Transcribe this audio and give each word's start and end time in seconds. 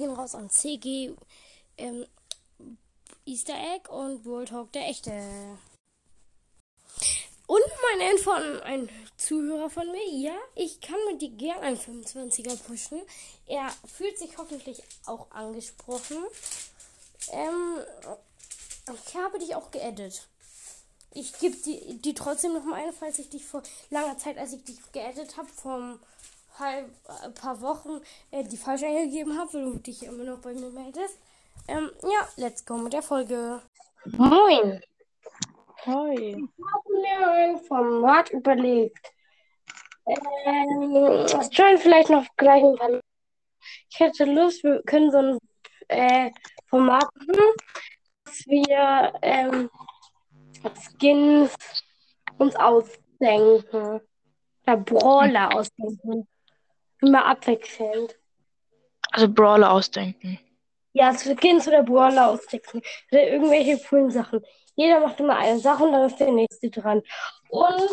gehen 0.00 0.10
raus 0.10 0.34
an 0.34 0.50
CG, 0.50 1.14
ähm, 1.76 2.06
Easter 3.26 3.54
Egg 3.54 3.88
und 3.88 4.24
World 4.24 4.48
Talk 4.48 4.72
der 4.72 4.88
echte. 4.88 5.12
Und 7.46 7.62
meine 7.92 8.12
Info 8.12 8.30
an 8.30 8.60
einen 8.62 8.90
Zuhörer 9.16 9.70
von 9.70 9.90
mir. 9.90 10.08
Ja, 10.08 10.36
ich 10.54 10.80
kann 10.80 10.98
mit 11.10 11.20
dir 11.20 11.30
gerne 11.30 11.62
einen 11.62 11.76
25er 11.76 12.56
pushen. 12.62 13.02
Er 13.46 13.68
fühlt 13.84 14.18
sich 14.18 14.38
hoffentlich 14.38 14.82
auch 15.04 15.30
angesprochen. 15.32 16.18
Ähm, 17.32 17.78
ich 18.94 19.14
habe 19.16 19.38
dich 19.38 19.54
auch 19.54 19.70
geedit. 19.70 20.28
Ich 21.12 21.38
gebe 21.40 21.56
die, 21.56 21.98
die 21.98 22.14
trotzdem 22.14 22.52
noch 22.52 22.64
mal 22.64 22.80
ein, 22.80 22.92
falls 22.92 23.18
ich 23.18 23.30
dich 23.30 23.44
vor 23.44 23.64
langer 23.90 24.16
Zeit, 24.16 24.38
als 24.38 24.52
ich 24.52 24.62
dich 24.62 24.78
geedit 24.92 25.36
habe, 25.36 25.48
vor 25.48 25.98
halb, 26.60 26.90
ein 27.24 27.34
paar 27.34 27.60
Wochen 27.60 28.00
äh, 28.30 28.44
die 28.44 28.56
falsch 28.56 28.82
eingegeben 28.82 29.38
habe, 29.38 29.52
weil 29.54 29.64
du 29.64 29.78
dich 29.78 30.02
immer 30.02 30.24
noch 30.24 30.38
bei 30.38 30.52
mir 30.52 30.70
meldest. 30.70 31.18
Ähm, 31.68 31.90
ja, 32.02 32.28
let's 32.36 32.64
go 32.64 32.76
mit 32.76 32.92
der 32.92 33.02
Folge. 33.02 33.62
Moin. 34.04 34.80
Hi. 35.86 36.14
Ich 36.14 36.36
habe 36.36 37.00
mir 37.00 37.30
ein 37.30 37.58
Format 37.60 38.30
überlegt. 38.30 39.12
Ähm, 40.06 40.94
es 41.24 41.48
join 41.52 41.78
vielleicht 41.78 42.10
noch 42.10 42.26
gleich 42.36 42.62
ein 42.62 42.76
paar. 42.76 43.00
Ich 43.90 44.00
hätte 44.00 44.24
Lust, 44.24 44.62
wir 44.62 44.82
können 44.82 45.10
so 45.10 45.18
ein 45.18 45.38
äh, 45.88 46.30
Format 46.68 47.08
machen, 47.14 47.54
dass 48.24 48.46
wir 48.46 49.12
ähm, 49.22 49.70
Skins 50.98 51.54
uns 52.38 52.56
ausdenken. 52.56 54.00
Oder 54.66 54.76
Brawler 54.76 55.54
ausdenken. 55.54 56.28
Immer 57.00 57.24
abwechselnd. 57.26 58.16
Also 59.12 59.28
Brawler 59.28 59.72
ausdenken. 59.72 60.38
Ja, 60.92 61.12
Skins 61.14 61.68
oder 61.68 61.82
Brawler 61.82 62.30
ausdenken. 62.30 62.82
Oder 63.10 63.28
irgendwelche 63.28 63.78
coolen 63.88 64.10
Sachen. 64.10 64.40
Jeder 64.74 65.00
macht 65.00 65.20
immer 65.20 65.36
eine 65.36 65.58
Sache 65.58 65.84
und 65.84 65.92
dann 65.92 66.06
ist 66.08 66.18
der 66.18 66.32
nächste 66.32 66.70
dran. 66.70 67.02
Und 67.48 67.90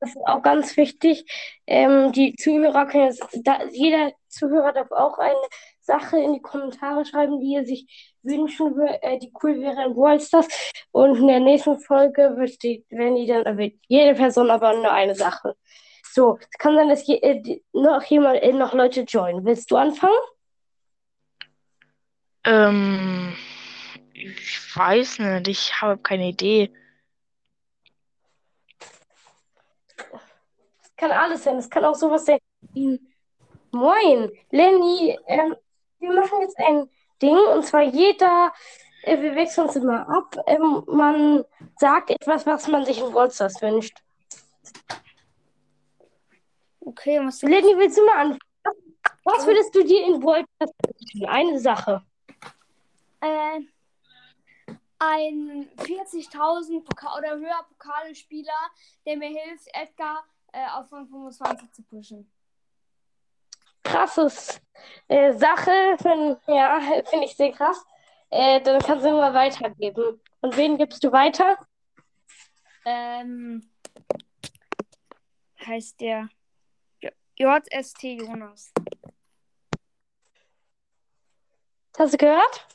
das 0.00 0.10
ist 0.10 0.26
auch 0.26 0.42
ganz 0.42 0.76
wichtig. 0.76 1.24
Ähm, 1.66 2.12
die 2.12 2.34
Zuhörer 2.36 2.86
können 2.86 3.06
jetzt, 3.06 3.24
da, 3.42 3.64
jeder 3.72 4.12
Zuhörer 4.28 4.72
darf 4.72 4.92
auch 4.92 5.18
eine 5.18 5.34
Sache 5.80 6.18
in 6.18 6.34
die 6.34 6.42
Kommentare 6.42 7.04
schreiben, 7.04 7.40
die 7.40 7.56
er 7.56 7.64
sich 7.64 8.14
wünschen 8.22 8.76
würde, 8.76 9.02
äh, 9.02 9.18
die 9.18 9.32
cool 9.42 9.60
wäre 9.60 9.84
in 9.84 9.94
Brawl 9.94 10.20
Stars. 10.20 10.46
Und 10.92 11.16
in 11.16 11.26
der 11.26 11.40
nächsten 11.40 11.80
Folge 11.80 12.34
wird 12.36 12.62
die, 12.62 12.84
wenn 12.90 13.16
die 13.16 13.26
dann 13.26 13.44
erwähnt, 13.44 13.80
jede 13.88 14.14
Person 14.14 14.50
aber 14.50 14.74
nur 14.74 14.92
eine 14.92 15.14
Sache. 15.14 15.56
So, 16.18 16.36
es 16.40 16.58
kann 16.58 16.74
sein, 16.74 16.88
dass 16.88 17.06
je, 17.06 17.14
äh, 17.18 17.62
noch 17.72 18.02
jemand, 18.02 18.42
äh, 18.42 18.52
noch 18.52 18.74
Leute 18.74 19.02
joinen. 19.02 19.44
Willst 19.44 19.70
du 19.70 19.76
anfangen? 19.76 20.18
Ähm, 22.42 23.36
ich 24.12 24.76
weiß 24.76 25.20
nicht, 25.20 25.46
ich 25.46 25.80
habe 25.80 25.96
keine 25.98 26.30
Idee. 26.30 26.72
Es 30.82 30.96
kann 30.96 31.12
alles 31.12 31.44
sein. 31.44 31.56
Es 31.56 31.70
kann 31.70 31.84
auch 31.84 31.94
sowas 31.94 32.24
sein 32.24 32.40
Moin, 33.70 34.32
Lenny. 34.50 35.16
Ähm, 35.28 35.54
wir 36.00 36.12
machen 36.14 36.40
jetzt 36.40 36.58
ein 36.58 36.90
Ding 37.22 37.38
und 37.54 37.64
zwar 37.64 37.82
jeder, 37.82 38.52
äh, 39.02 39.22
wir 39.22 39.36
wechseln 39.36 39.68
uns 39.68 39.76
immer 39.76 40.08
ab. 40.08 40.36
Ähm, 40.48 40.82
man 40.88 41.44
sagt 41.76 42.10
etwas, 42.10 42.44
was 42.44 42.66
man 42.66 42.84
sich 42.84 42.98
in 42.98 43.12
Brawl 43.12 43.30
Stars 43.30 43.62
wünscht. 43.62 44.02
Okay, 46.88 47.20
was 47.20 47.42
Lenny, 47.42 47.76
willst 47.76 47.98
du 47.98 48.06
mal 48.06 48.16
anfangen? 48.16 48.38
Was 49.22 49.46
würdest 49.46 49.74
du 49.74 49.84
dir 49.84 50.06
in 50.06 50.22
Stars 50.22 50.46
wünschen? 50.58 51.26
Eine 51.26 51.58
Sache. 51.58 52.02
äh, 53.20 53.60
ein 54.98 55.68
40.000 55.76 56.82
Pokal 56.84 57.18
oder 57.18 57.36
höher 57.36 57.66
Pokalspieler, 57.68 58.58
der 59.04 59.18
mir 59.18 59.28
hilft, 59.28 59.68
Edgar 59.74 60.24
äh, 60.54 60.66
auf 60.74 60.90
Rang 60.90 61.06
25 61.08 61.70
zu 61.72 61.82
pushen. 61.82 62.32
krasses 63.84 64.58
äh, 65.08 65.34
Sache. 65.34 65.94
Find, 66.00 66.38
ja, 66.46 66.80
finde 67.04 67.26
ich 67.26 67.36
sehr 67.36 67.52
krass. 67.52 67.84
Äh, 68.30 68.62
dann 68.62 68.80
kannst 68.80 69.04
du 69.04 69.10
immer 69.10 69.34
weitergeben. 69.34 70.22
Und 70.40 70.56
wen 70.56 70.78
gibst 70.78 71.04
du 71.04 71.12
weiter? 71.12 71.58
Ähm, 72.86 73.70
heißt 75.60 76.00
der 76.00 76.30
JST 77.38 78.02
Jonas. 78.18 78.72
Hast 81.96 82.14
du 82.14 82.18
gehört? 82.18 82.66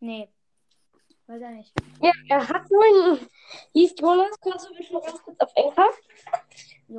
Nee, 0.00 0.28
weiß 1.26 1.40
er 1.40 1.50
nicht. 1.52 1.72
Ja, 2.02 2.12
er 2.28 2.48
hat 2.48 2.70
nur 2.70 2.84
einen. 2.84 3.28
Hieß 3.72 3.94
Jonas. 3.98 4.38
Kannst 4.40 4.68
du 4.68 4.74
mich 4.74 4.90
noch 4.90 5.02
ganz 5.02 5.22
kurz 5.22 5.40
auf 5.40 5.52
Enker? 5.54 5.88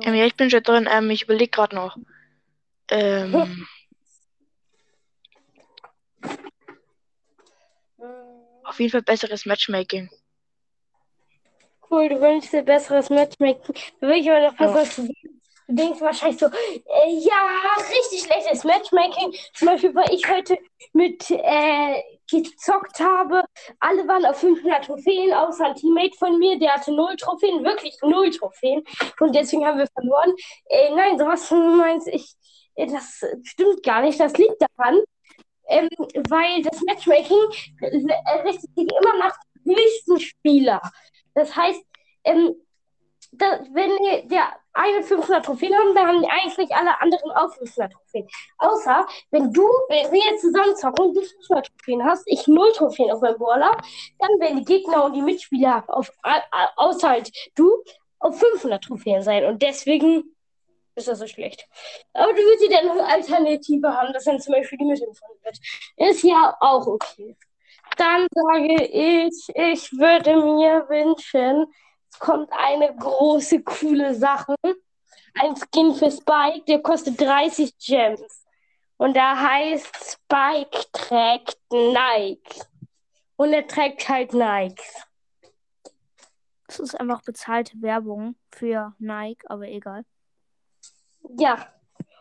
Ähm, 0.02 0.14
ja, 0.14 0.26
ich 0.26 0.34
bin 0.34 0.50
schon 0.50 0.62
drin. 0.62 0.88
Ähm, 0.90 1.10
ich 1.10 1.22
überlege 1.22 1.50
gerade 1.50 1.76
noch. 1.76 1.96
Ähm, 2.90 3.66
auf 8.64 8.80
jeden 8.80 8.90
Fall 8.90 9.02
besseres 9.02 9.44
Matchmaking. 9.44 10.08
Cool, 11.90 12.08
du 12.08 12.20
wünschst 12.20 12.52
dir 12.52 12.62
besseres 12.62 13.10
Matchmaking. 13.10 13.74
Da 14.00 14.08
will 14.08 14.16
ich 14.16 14.30
aber 14.30 14.40
noch 14.40 14.56
dazu 14.56 15.02
sagen. 15.02 15.14
Du 15.68 15.74
denkst 15.74 16.00
wahrscheinlich 16.00 16.38
so, 16.38 16.46
äh, 16.46 17.10
ja, 17.10 17.36
richtig 17.90 18.22
schlechtes 18.22 18.64
Matchmaking. 18.64 19.34
Zum 19.52 19.68
Beispiel, 19.68 19.94
weil 19.94 20.12
ich 20.14 20.28
heute 20.28 20.58
mit 20.94 21.30
äh, 21.30 22.02
gezockt 22.30 23.00
habe. 23.00 23.44
Alle 23.80 24.06
waren 24.06 24.24
auf 24.24 24.38
500 24.38 24.84
Trophäen, 24.84 25.32
außer 25.32 25.66
ein 25.66 25.74
Teammate 25.74 26.16
von 26.18 26.38
mir, 26.38 26.58
der 26.58 26.74
hatte 26.74 26.92
null 26.92 27.16
Trophäen, 27.16 27.64
wirklich 27.64 27.96
null 28.02 28.30
Trophäen. 28.30 28.82
Und 29.20 29.34
deswegen 29.34 29.66
haben 29.66 29.78
wir 29.78 29.88
verloren. 29.88 30.34
Äh, 30.66 30.94
nein, 30.94 31.18
sowas 31.18 31.50
meinst 31.50 32.08
ich, 32.08 32.34
äh, 32.74 32.86
das 32.86 33.22
stimmt 33.44 33.82
gar 33.82 34.02
nicht. 34.02 34.20
Das 34.20 34.36
liegt 34.36 34.56
daran, 34.60 35.00
ähm, 35.68 35.88
weil 36.28 36.62
das 36.62 36.80
Matchmaking 36.82 37.38
äh, 37.80 38.42
richtet 38.42 38.74
sich 38.74 38.88
immer 39.00 39.16
nach 39.18 39.36
dem 39.64 39.76
höchsten 39.76 40.20
Spieler. 40.20 40.80
Das 41.38 41.54
heißt, 41.54 41.80
ähm, 42.24 42.54
da, 43.32 43.60
wenn 43.72 44.28
der 44.28 44.48
eine 44.72 45.02
500 45.02 45.44
Trophäen 45.44 45.74
haben, 45.74 45.94
dann 45.94 46.06
haben 46.06 46.24
eigentlich 46.24 46.74
alle 46.74 47.00
anderen 47.00 47.30
auch 47.32 47.52
500 47.54 47.92
Trophäen. 47.92 48.28
Außer, 48.58 49.06
wenn 49.30 49.52
du, 49.52 49.62
wenn 49.88 50.10
wir 50.12 50.20
jetzt 50.30 50.42
zusammen 50.42 50.74
zocken 50.76 51.06
und 51.06 51.14
du 51.14 51.20
500 51.20 51.66
Trophäen 51.66 52.04
hast, 52.04 52.22
ich 52.26 52.46
0 52.46 52.72
Trophäen 52.72 53.10
auf 53.10 53.20
meinem 53.20 53.38
Brawler, 53.38 53.76
dann 54.18 54.40
werden 54.40 54.58
die 54.58 54.64
Gegner 54.64 55.04
und 55.04 55.14
die 55.14 55.22
Mitspieler, 55.22 55.84
auf, 55.88 56.12
außer 56.76 57.08
halt 57.08 57.30
du, 57.54 57.82
auf 58.18 58.38
500 58.38 58.82
Trophäen 58.82 59.22
sein. 59.22 59.44
Und 59.44 59.62
deswegen 59.62 60.34
ist 60.94 61.08
das 61.08 61.18
so 61.18 61.26
schlecht. 61.26 61.66
Aber 62.12 62.32
du 62.32 62.38
willst 62.38 62.70
ja 62.70 62.78
eine 62.78 63.06
Alternative 63.06 63.88
haben, 63.94 64.12
dass 64.12 64.24
dann 64.24 64.40
zum 64.40 64.54
Beispiel 64.54 64.78
die 64.78 64.84
Mitte 64.84 65.06
gefunden 65.06 65.44
wird. 65.44 65.58
Ist 65.96 66.24
ja 66.24 66.56
auch 66.60 66.86
okay. 66.86 67.36
Dann 67.98 68.28
sage 68.30 68.84
ich, 68.84 69.48
ich 69.54 69.92
würde 69.92 70.36
mir 70.36 70.88
wünschen, 70.88 71.66
es 72.10 72.18
kommt 72.20 72.48
eine 72.52 72.94
große, 72.94 73.62
coole 73.64 74.14
Sache. 74.14 74.54
Ein 75.34 75.56
Skin 75.56 75.92
für 75.94 76.10
Spike, 76.10 76.64
der 76.68 76.80
kostet 76.80 77.20
30 77.20 77.76
Gems. 77.78 78.46
Und 78.98 79.14
der 79.14 79.40
heißt 79.40 79.94
Spike 80.12 80.78
trägt 80.92 81.58
Nike. 81.72 82.62
Und 83.36 83.52
er 83.52 83.66
trägt 83.66 84.08
halt 84.08 84.32
Nikes. 84.32 85.04
Das 86.68 86.78
ist 86.80 86.94
einfach 86.94 87.22
bezahlte 87.22 87.72
Werbung 87.80 88.36
für 88.52 88.94
Nike, 88.98 89.44
aber 89.48 89.68
egal. 89.68 90.04
Ja. 91.36 91.72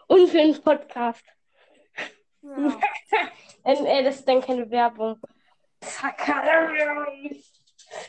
Und 0.07 0.28
für 0.30 0.40
einen 0.40 0.62
Podcast. 0.62 1.24
Ja. 2.42 2.80
Äh, 3.63 4.01
das 4.01 4.19
ist 4.19 4.28
dann 4.30 4.40
keine 4.40 4.72
Werbung. 4.72 5.19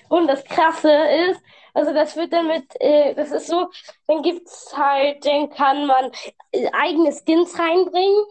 Und 0.09 0.27
das 0.27 0.45
Krasse 0.45 0.91
ist, 1.31 1.41
also 1.75 1.93
das 1.93 2.17
wird 2.17 2.33
dann 2.33 2.49
mit, 2.49 2.65
äh, 2.81 3.15
das 3.15 3.31
ist 3.31 3.47
so, 3.47 3.69
dann 4.07 4.23
gibt's 4.23 4.77
halt, 4.77 5.25
dann 5.25 5.51
kann 5.51 5.87
man 5.87 6.11
äh, 6.53 6.69
eigene 6.73 7.13
Skins 7.13 7.59
reinbringen, 7.59 8.25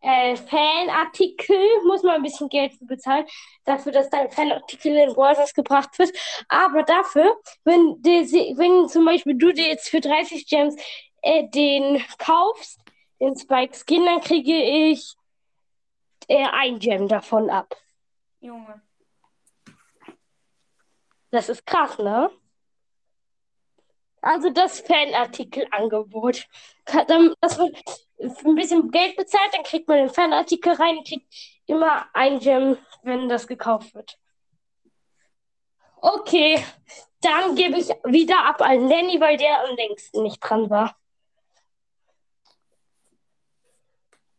äh, 0.00 0.36
Fanartikel, 0.36 1.56
muss 1.86 2.02
man 2.02 2.16
ein 2.16 2.22
bisschen 2.22 2.48
Geld 2.48 2.72
für 2.74 2.84
bezahlen, 2.84 3.26
dafür, 3.64 3.92
dass 3.92 4.10
dein 4.10 4.30
Fanartikel 4.30 4.96
in 4.96 5.14
Brawlers 5.14 5.54
gebracht 5.54 5.98
wird. 5.98 6.10
Aber 6.48 6.82
dafür, 6.82 7.36
wenn, 7.64 8.00
die, 8.02 8.54
wenn 8.56 8.88
zum 8.88 9.04
Beispiel 9.04 9.34
du 9.34 9.52
dir 9.52 9.68
jetzt 9.68 9.88
für 9.88 10.00
30 10.00 10.46
Gems 10.46 10.76
äh, 11.22 11.48
den 11.48 12.02
kaufst, 12.18 12.80
den 13.20 13.36
Spike 13.36 13.74
Skin, 13.76 14.04
dann 14.04 14.20
kriege 14.20 14.52
ich 14.52 15.14
äh, 16.28 16.46
ein 16.52 16.78
Gem 16.78 17.08
davon 17.08 17.50
ab. 17.50 17.76
Junge. 18.42 18.82
Das 21.30 21.48
ist 21.48 21.64
krass, 21.64 21.96
ne? 21.98 22.30
Also 24.20 24.50
das 24.50 24.80
Fanartikelangebot. 24.80 26.46
Das 26.84 27.58
wird 27.58 27.76
für 28.38 28.48
ein 28.48 28.54
bisschen 28.54 28.90
Geld 28.90 29.16
bezahlt, 29.16 29.54
dann 29.54 29.62
kriegt 29.62 29.88
man 29.88 29.98
den 29.98 30.10
Fanartikel 30.10 30.72
rein 30.74 30.98
und 30.98 31.06
kriegt 31.06 31.32
immer 31.66 32.06
ein 32.14 32.40
Gem, 32.40 32.76
wenn 33.02 33.28
das 33.28 33.46
gekauft 33.46 33.94
wird. 33.94 34.18
Okay, 35.96 36.64
dann 37.20 37.54
gebe 37.54 37.78
ich 37.78 37.88
wieder 38.04 38.44
ab 38.44 38.60
an 38.60 38.88
Lenny, 38.88 39.20
weil 39.20 39.36
der 39.36 39.64
am 39.64 39.76
längsten 39.76 40.22
nicht 40.24 40.40
dran 40.40 40.68
war. 40.68 40.96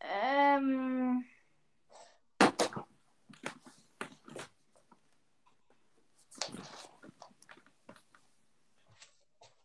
Ähm. 0.00 0.73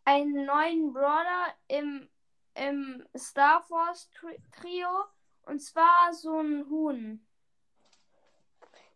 Einen 0.10 0.44
neuen 0.44 0.92
Brawler 0.92 1.54
im, 1.68 2.10
im 2.56 3.06
Star 3.16 3.64
Tri 4.12 4.40
Trio. 4.60 4.88
Und 5.44 5.60
zwar 5.60 6.12
so 6.14 6.40
ein 6.40 6.68
Huhn. 6.68 7.24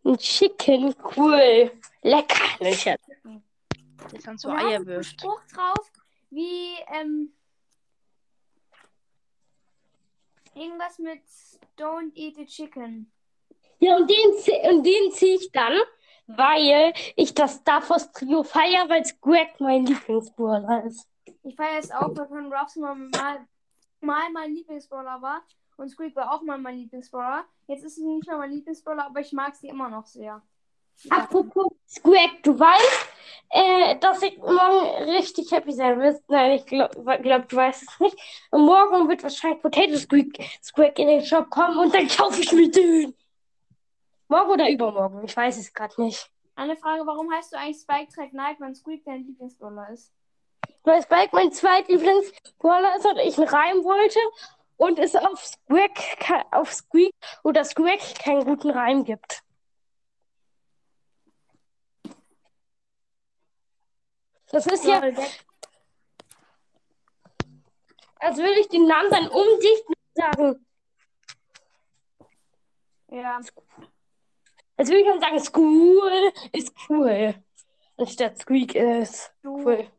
Ein 0.03 0.17
Chicken, 0.17 0.95
cool. 1.15 1.71
Lecker, 2.01 2.63
ne 2.63 2.73
Schatz. 2.73 3.03
Der 4.11 4.19
dann 4.25 4.39
so 4.39 4.49
er 4.49 4.57
Eier 4.57 4.85
wirft. 4.87 5.21
Spruch 5.21 5.39
drauf, 5.53 5.91
wie, 6.31 6.77
ähm, 6.87 7.31
irgendwas 10.55 10.97
mit 10.97 11.21
Don't 11.77 12.11
eat 12.15 12.37
the 12.37 12.45
chicken. 12.47 13.11
Ja, 13.77 13.97
und 13.97 14.09
den, 14.09 14.31
und 14.71 14.83
den 14.83 15.11
ziehe 15.11 15.35
ich 15.35 15.51
dann, 15.51 15.79
weil 16.27 16.93
ich 17.15 17.33
das 17.33 17.55
Star 17.55 17.87
Wars 17.89 18.11
Trio 18.11 18.43
feiere, 18.43 18.89
weil 18.89 19.05
Squack 19.05 19.59
mein 19.59 19.85
Lieblingsbrawler 19.85 20.85
ist. 20.85 21.07
Ich 21.43 21.55
feiere 21.55 21.79
es 21.79 21.91
auch, 21.91 22.15
weil 22.15 22.27
Con 22.27 22.53
Ruffs 22.53 22.75
mal, 22.75 22.95
mal, 22.95 23.47
mal 24.01 24.29
mein 24.31 24.53
Lieblingsbrawler 24.53 25.21
war. 25.21 25.41
Und 25.77 25.89
Squeak 25.89 26.15
war 26.15 26.31
auch 26.31 26.41
mal 26.43 26.57
mein 26.57 26.77
Lieblingsbrawler. 26.77 27.45
Jetzt 27.67 27.83
ist 27.83 27.95
sie 27.95 28.05
nicht 28.05 28.27
mehr 28.27 28.37
mein 28.37 28.51
Lieblingsbrawler, 28.51 29.05
aber 29.05 29.19
ich 29.19 29.33
mag 29.33 29.55
sie 29.55 29.67
immer 29.67 29.89
noch 29.89 30.05
sehr. 30.05 30.41
Apropos 31.09 31.73
Squack, 31.87 32.43
du 32.43 32.57
weißt, 32.57 33.07
äh, 33.49 33.97
dass 33.99 34.21
ich 34.21 34.37
morgen 34.37 35.09
richtig 35.09 35.51
happy 35.51 35.71
sein 35.71 35.99
wirst. 35.99 36.23
Nein, 36.29 36.51
ich 36.51 36.65
glaube, 36.65 37.19
glaub, 37.21 37.49
du 37.49 37.55
weißt 37.55 37.83
es 37.83 37.99
nicht. 37.99 38.17
Und 38.51 38.65
morgen 38.65 39.09
wird 39.09 39.23
wahrscheinlich 39.23 39.61
Potato 39.61 39.97
Squeak, 39.97 40.39
Squack 40.63 40.99
in 40.99 41.07
den 41.07 41.25
Shop 41.25 41.49
kommen 41.49 41.77
und 41.77 41.93
dann 41.93 42.07
kaufe 42.07 42.41
ich 42.41 42.51
mir 42.51 42.69
den. 42.69 43.15
Morgen 44.33 44.49
oder 44.49 44.67
übermorgen, 44.67 45.23
ich 45.23 45.37
weiß 45.37 45.59
es 45.59 45.71
gerade 45.71 46.01
nicht. 46.01 46.27
Eine 46.55 46.75
Frage, 46.75 47.05
warum 47.05 47.31
heißt 47.31 47.53
du 47.53 47.57
eigentlich 47.57 47.81
Spike 47.81 48.11
Track 48.11 48.33
Night, 48.33 48.59
wenn 48.59 48.73
Squeak 48.73 49.05
dein 49.05 49.27
Lieblingsbrawler 49.27 49.89
ist? 49.91 50.11
Weil 50.81 51.03
Spike 51.03 51.29
mein 51.33 51.51
zweitlieblingsbrawler 51.51 52.95
ist 52.95 53.05
und 53.05 53.19
ich 53.19 53.37
einen 53.37 53.47
Reim 53.47 53.83
wollte 53.83 54.17
und 54.77 54.97
es 54.97 55.15
auf 55.15 55.45
Squeak, 55.45 56.49
auf 56.49 56.73
Squeak 56.73 57.13
oder 57.43 57.63
Squeak 57.63 57.99
keinen 58.17 58.43
guten 58.43 58.71
Reim 58.71 59.03
gibt. 59.03 59.43
Das 64.47 64.65
ist 64.65 64.83
ja, 64.83 64.99
als 68.15 68.37
würde 68.37 68.59
ich 68.59 68.67
den 68.69 68.87
Namen 68.87 69.11
dann 69.11 69.27
umdichten 69.27 69.93
und 69.93 70.15
sagen. 70.15 70.65
Ja. 73.11 73.39
Als 74.75 74.89
würde 74.89 75.01
ich 75.01 75.07
dann 75.07 75.19
sagen, 75.19 75.39
School 75.39 76.33
ist 76.51 76.73
cool. 76.89 77.35
Anstatt 77.97 78.39
Squeak 78.39 78.73
ist 78.75 79.31
Du, 79.43 79.57
cool. 79.63 79.91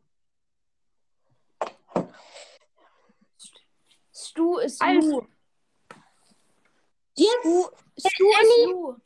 Stu 4.13 4.57
ist 4.57 4.81
Also, 4.81 5.21
Lu. 5.21 5.27
Jetzt, 7.15 7.29
Stu, 7.39 7.69
Stu 7.97 8.25
ist. 8.27 8.67
Lu. 8.67 8.97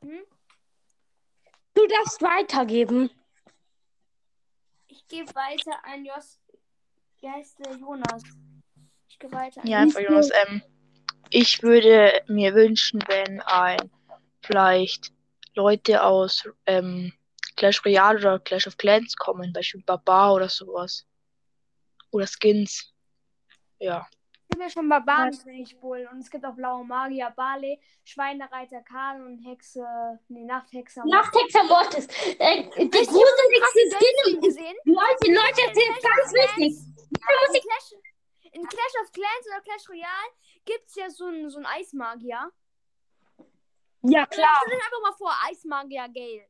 Hm? 0.00 0.24
du 1.74 1.86
darfst 1.86 2.22
weitergeben. 2.22 3.10
Ich 4.88 5.06
gebe 5.06 5.32
weiter 5.34 5.84
an 5.84 6.04
Jos. 6.04 6.40
Wie 7.20 7.28
heißt 7.28 7.58
der 7.60 7.76
Jonas? 7.76 8.22
Ich 9.08 9.18
gebe 9.18 9.32
weiter 9.32 9.60
an 9.62 9.66
Ja, 9.68 9.78
einfach 9.78 10.00
Jonas 10.00 10.30
M. 10.30 10.62
Ich 11.30 11.62
würde 11.62 12.22
mir 12.26 12.54
wünschen, 12.54 13.02
wenn 13.06 13.40
ein 13.42 13.90
vielleicht 14.44 15.12
Leute 15.54 16.02
aus 16.02 16.48
ähm, 16.66 17.12
Clash 17.56 17.84
Royale 17.84 18.18
oder 18.18 18.38
Clash 18.40 18.66
of 18.66 18.76
Clans 18.76 19.16
kommen, 19.16 19.52
Beispiel 19.52 19.82
Baba 19.84 20.32
oder 20.32 20.48
sowas. 20.48 21.06
Oder 22.10 22.26
Skins. 22.26 22.92
Ja. 23.78 24.06
Es 24.48 24.48
gibt 24.58 24.62
ja 24.62 24.70
schon 24.70 24.88
Barbarenkönig 24.88 25.80
Bull 25.80 26.08
und 26.12 26.20
es 26.20 26.30
gibt 26.30 26.44
auch 26.44 26.54
blaue 26.54 26.84
Magier, 26.84 27.32
Barley, 27.34 27.80
Schweinereiter 28.04 28.82
Karl 28.82 29.24
und 29.24 29.38
Hexe, 29.38 29.84
nee, 30.28 30.44
Nachthexer. 30.44 31.04
Nachthexer 31.06 31.64
Mortis. 31.64 32.06
Äh, 32.38 32.60
Ich 32.60 32.76
einen 32.76 32.90
gruseligste 32.90 33.96
Skin 33.98 34.40
gesehen. 34.40 34.76
Leute, 34.84 35.32
Leute, 35.32 35.62
das 35.68 35.76
ist 35.76 36.00
Clash 36.00 36.16
ganz 36.16 36.32
wichtig. 36.34 36.76
In, 38.52 38.66
Clash, 38.68 38.92
of 39.02 39.12
Clans 39.12 39.46
oder 39.48 39.60
Clash 39.62 39.88
Royale 39.88 40.30
gibt 40.64 40.86
es 40.86 40.94
ja 40.94 41.10
so 41.10 41.26
einen 41.26 41.50
so 41.50 41.56
einen 41.56 41.66
Eismagier. 41.66 42.52
Ja, 44.06 44.26
klar. 44.26 44.60
Stell 44.66 44.76
dir 44.76 44.84
einfach 44.84 45.00
mal 45.02 45.12
vor, 45.16 45.32
Eismagier 45.48 46.08
Gale. 46.08 46.46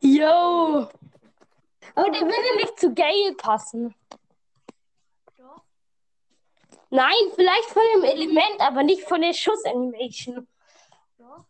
Yo. 0.00 0.88
Aber 1.94 2.10
der 2.10 2.20
würde 2.20 2.56
nicht 2.56 2.78
zu 2.78 2.94
Gale 2.94 3.34
passen. 3.34 3.94
Doch. 5.38 5.62
Nein, 6.90 7.32
vielleicht 7.34 7.70
von 7.70 7.82
dem 7.94 8.04
Element, 8.04 8.60
aber 8.60 8.82
nicht 8.82 9.08
von 9.08 9.22
der 9.22 9.32
Schussanimation. 9.32 10.46
Doch. 11.16 11.46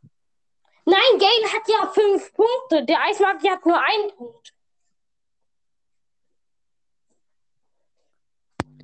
Nein, 0.85 1.19
Gale 1.19 1.53
hat 1.53 1.69
ja 1.69 1.89
fünf 1.89 2.33
Punkte. 2.33 2.85
Der 2.85 3.03
Eismagier 3.03 3.53
hat 3.53 3.67
nur 3.67 3.81
einen 3.81 4.15
Punkt. 4.15 4.55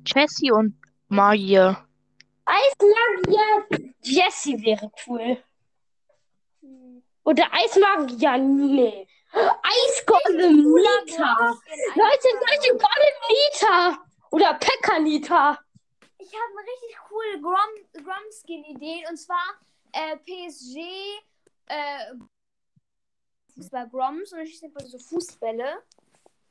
Jessie 0.05 0.51
und 0.51 0.77
Magier. 1.07 1.87
Eismagier 2.43 3.93
Jesse 4.01 4.61
wäre 4.61 4.91
cool. 5.07 5.41
Hm. 7.21 7.31
Oder 7.31 7.47
Eismagier, 7.51 8.37
nee. 8.37 9.07
Eisgolem 9.33 10.57
Nita. 10.57 11.57
Leute. 11.95 12.27
Leute, 12.35 12.69
Golem 12.69 13.17
Nita. 13.29 13.97
Oder 14.31 14.53
Pekka 14.55 14.99
Nita. 14.99 15.59
Ich 16.17 16.33
habe 16.33 16.59
eine 16.59 16.67
richtig 16.67 16.97
coole 17.07 17.41
Grom, 17.41 18.03
Grom-Skin-Idee 18.05 19.05
und 19.09 19.17
zwar 19.17 19.59
äh, 19.91 20.17
PSG 20.17 20.77
äh, 21.67 22.13
Fußball 23.55 23.89
Groms 23.89 24.31
und 24.31 24.39
dann 24.39 24.47
schießt 24.47 24.63
einfach 24.65 24.81
so 24.81 24.97
Fußbälle. 24.97 25.83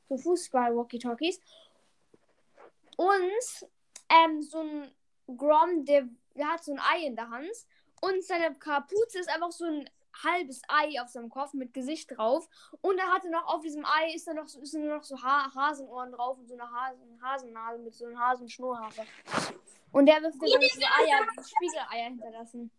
So 0.09 0.17
Fußball-Walkie-Talkies. 0.17 1.39
Und 2.97 3.69
ähm, 4.09 4.41
so 4.41 4.59
ein 4.59 4.91
Grom, 5.37 5.85
der, 5.85 6.07
der 6.35 6.47
hat 6.47 6.63
so 6.63 6.73
ein 6.73 6.79
Ei 6.79 7.05
in 7.05 7.15
der 7.15 7.29
Hand 7.29 7.51
und 8.01 8.23
seine 8.23 8.53
Kapuze 8.55 9.19
ist 9.19 9.29
einfach 9.29 9.51
so 9.51 9.65
ein 9.65 9.89
halbes 10.23 10.61
Ei 10.67 11.01
auf 11.01 11.09
seinem 11.09 11.29
Kopf 11.29 11.53
mit 11.53 11.73
Gesicht 11.73 12.15
drauf. 12.15 12.47
Und 12.81 12.97
er 12.97 13.07
hatte 13.13 13.29
noch 13.29 13.45
auf 13.47 13.61
diesem 13.61 13.85
Ei 13.85 14.13
ist 14.13 14.27
da 14.27 14.33
noch 14.33 14.47
so, 14.47 14.59
ist 14.61 14.73
nur 14.73 14.97
noch 14.97 15.03
so 15.03 15.21
ha 15.21 15.49
Hasenohren 15.53 16.11
drauf 16.11 16.37
und 16.37 16.47
so 16.47 16.53
eine 16.53 16.69
Hasen 16.71 17.21
Hasennase 17.21 17.79
mit 17.79 17.93
so 17.93 18.05
einem 18.05 18.19
Hasenschnurrhaare. 18.19 19.05
Und 19.91 20.05
der 20.05 20.21
wirft 20.21 20.41
dann 20.41 20.49
so 20.49 20.57
Eier, 20.57 21.27
so 21.35 21.43
Spiegeleier 21.43 22.05
hinterlassen. 22.05 22.71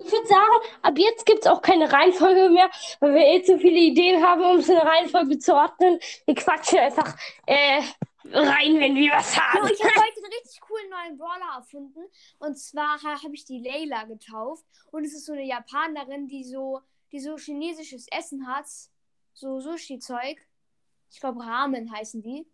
Ich 0.00 0.12
würde 0.12 0.26
sagen, 0.28 0.42
ab 0.82 0.94
jetzt 0.96 1.26
gibt 1.26 1.40
es 1.40 1.46
auch 1.48 1.60
keine 1.60 1.92
Reihenfolge 1.92 2.50
mehr, 2.50 2.70
weil 3.00 3.14
wir 3.14 3.26
eh 3.26 3.42
zu 3.42 3.58
viele 3.58 3.78
Ideen 3.78 4.24
haben, 4.24 4.42
um 4.42 4.58
in 4.58 4.70
eine 4.70 4.84
Reihenfolge 4.84 5.38
zu 5.38 5.54
ordnen. 5.54 5.98
Wir 6.24 6.36
quatschen 6.36 6.78
einfach 6.78 7.16
äh, 7.46 7.82
rein, 8.32 8.78
wenn 8.80 8.94
wir 8.94 9.12
was 9.12 9.36
haben. 9.36 9.68
ich 9.72 9.82
habe 9.82 9.94
heute 9.96 10.16
einen 10.16 10.32
richtig 10.32 10.60
coolen 10.60 10.90
neuen 10.90 11.18
Brawler 11.18 11.56
erfunden. 11.56 12.00
Und 12.38 12.58
zwar 12.58 13.02
ha 13.02 13.22
habe 13.22 13.34
ich 13.34 13.44
die 13.44 13.60
Layla 13.60 14.04
getauft. 14.04 14.64
Und 14.90 15.04
es 15.04 15.14
ist 15.14 15.26
so 15.26 15.32
eine 15.32 15.44
Japanerin, 15.44 16.28
die 16.28 16.44
so, 16.44 16.80
die 17.12 17.20
so 17.20 17.36
chinesisches 17.36 18.06
Essen 18.08 18.46
hat. 18.46 18.66
So 19.34 19.60
Sushi-Zeug. 19.60 20.38
Ich 21.10 21.20
glaube, 21.20 21.40
Ramen 21.40 21.92
heißen 21.92 22.22
die. 22.22 22.46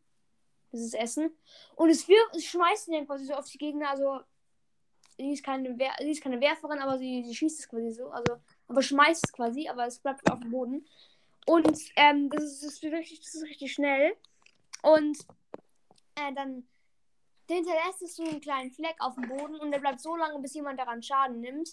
Das 0.71 0.81
ist 0.81 0.95
Essen. 0.95 1.31
Und 1.76 1.90
es, 1.90 2.09
wir 2.09 2.19
es 2.35 2.45
schmeißt 2.47 2.88
ihn 2.88 2.95
dann 2.95 3.07
quasi 3.07 3.26
so 3.26 3.35
auf 3.35 3.49
die 3.49 3.59
Gegner. 3.59 3.90
Also, 3.90 4.21
sie 5.16 5.33
ist 5.33 5.45
keine, 5.45 5.78
Wer 5.78 5.93
sie 5.99 6.11
ist 6.11 6.23
keine 6.23 6.40
Werferin, 6.40 6.81
aber 6.81 6.99
sie, 6.99 7.25
sie 7.25 7.35
schießt 7.35 7.61
es 7.61 7.69
quasi 7.69 7.93
so. 7.93 8.11
Also, 8.11 8.38
aber 8.69 8.83
schmeißt 8.83 9.25
es 9.25 9.33
quasi, 9.33 9.69
aber 9.69 9.87
es 9.87 9.99
bleibt 9.99 10.31
auf 10.31 10.40
dem 10.40 10.50
Boden. 10.50 10.87
Und 11.47 11.78
ähm, 11.97 12.31
das, 12.31 12.45
ist, 12.45 12.62
das, 12.64 12.73
ist 12.75 12.85
richtig, 12.85 13.21
das 13.21 13.35
ist 13.35 13.45
richtig 13.45 13.73
schnell. 13.73 14.16
Und 14.83 15.19
äh, 16.16 16.33
dann 16.35 16.66
hinterlässt 17.49 18.02
es 18.02 18.16
so 18.16 18.25
einen 18.25 18.40
kleinen 18.40 18.71
Fleck 18.71 18.97
auf 18.99 19.14
dem 19.14 19.28
Boden 19.28 19.56
und 19.56 19.71
der 19.71 19.78
bleibt 19.78 20.00
so 20.00 20.16
lange, 20.16 20.38
bis 20.40 20.54
jemand 20.54 20.78
daran 20.78 21.02
Schaden 21.02 21.40
nimmt. 21.40 21.71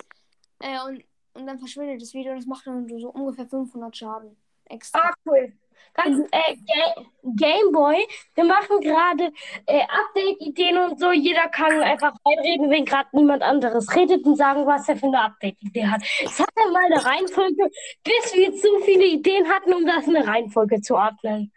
Äh, 0.60 0.80
und, 0.86 1.04
und 1.34 1.48
dann 1.48 1.60
verschwindet 1.60 2.02
es 2.02 2.14
wieder 2.14 2.32
und 2.32 2.38
das 2.38 2.46
macht 2.46 2.68
dann 2.68 2.88
so 2.88 3.10
ungefähr 3.10 3.48
500 3.48 3.96
Schaden 3.96 4.38
extra. 4.66 5.00
Ah, 5.00 5.14
cool. 5.26 5.54
Ganz, 5.94 6.20
äh, 6.32 6.56
Ga 6.56 7.04
Gameboy, 7.24 8.06
wir 8.36 8.44
machen 8.44 8.80
gerade 8.82 9.32
äh, 9.66 9.82
Update-Ideen 9.82 10.78
und 10.78 11.00
so. 11.00 11.12
Jeder 11.12 11.50
kann 11.50 11.82
einfach 11.82 12.14
reinreden, 12.26 12.70
wenn 12.70 12.86
gerade 12.86 13.10
niemand 13.14 13.42
anderes 13.42 13.94
redet 13.96 14.26
und 14.26 14.36
sagen, 14.36 14.66
was 14.66 14.88
er 14.88 14.98
für 14.98 15.08
eine 15.08 15.22
Update-Idee 15.22 15.88
hat. 15.88 16.02
Es 16.24 16.40
hat 16.40 16.50
dann 16.56 16.72
mal 16.72 16.86
eine 16.86 17.04
Reihenfolge, 17.04 17.70
bis 18.04 18.34
wir 18.36 18.54
zu 18.56 18.80
viele 18.86 19.06
Ideen 19.06 19.48
hatten, 19.50 19.74
um 19.74 19.86
das 19.86 20.08
in 20.08 20.16
eine 20.16 20.28
Reihenfolge 20.28 20.82
zu 20.82 20.96
ordnen. 20.96 21.52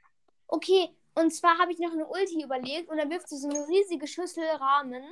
Okay, 0.48 0.88
und 1.14 1.30
zwar 1.32 1.58
habe 1.58 1.72
ich 1.72 1.78
noch 1.78 1.92
eine 1.92 2.06
Ulti 2.06 2.42
überlegt 2.42 2.88
und 2.90 2.96
dann 2.98 3.10
wirft 3.10 3.28
sie 3.28 3.36
so 3.38 3.48
eine 3.48 3.66
riesige 3.68 4.06
Schüssel 4.06 4.44
Rahmen. 4.44 5.04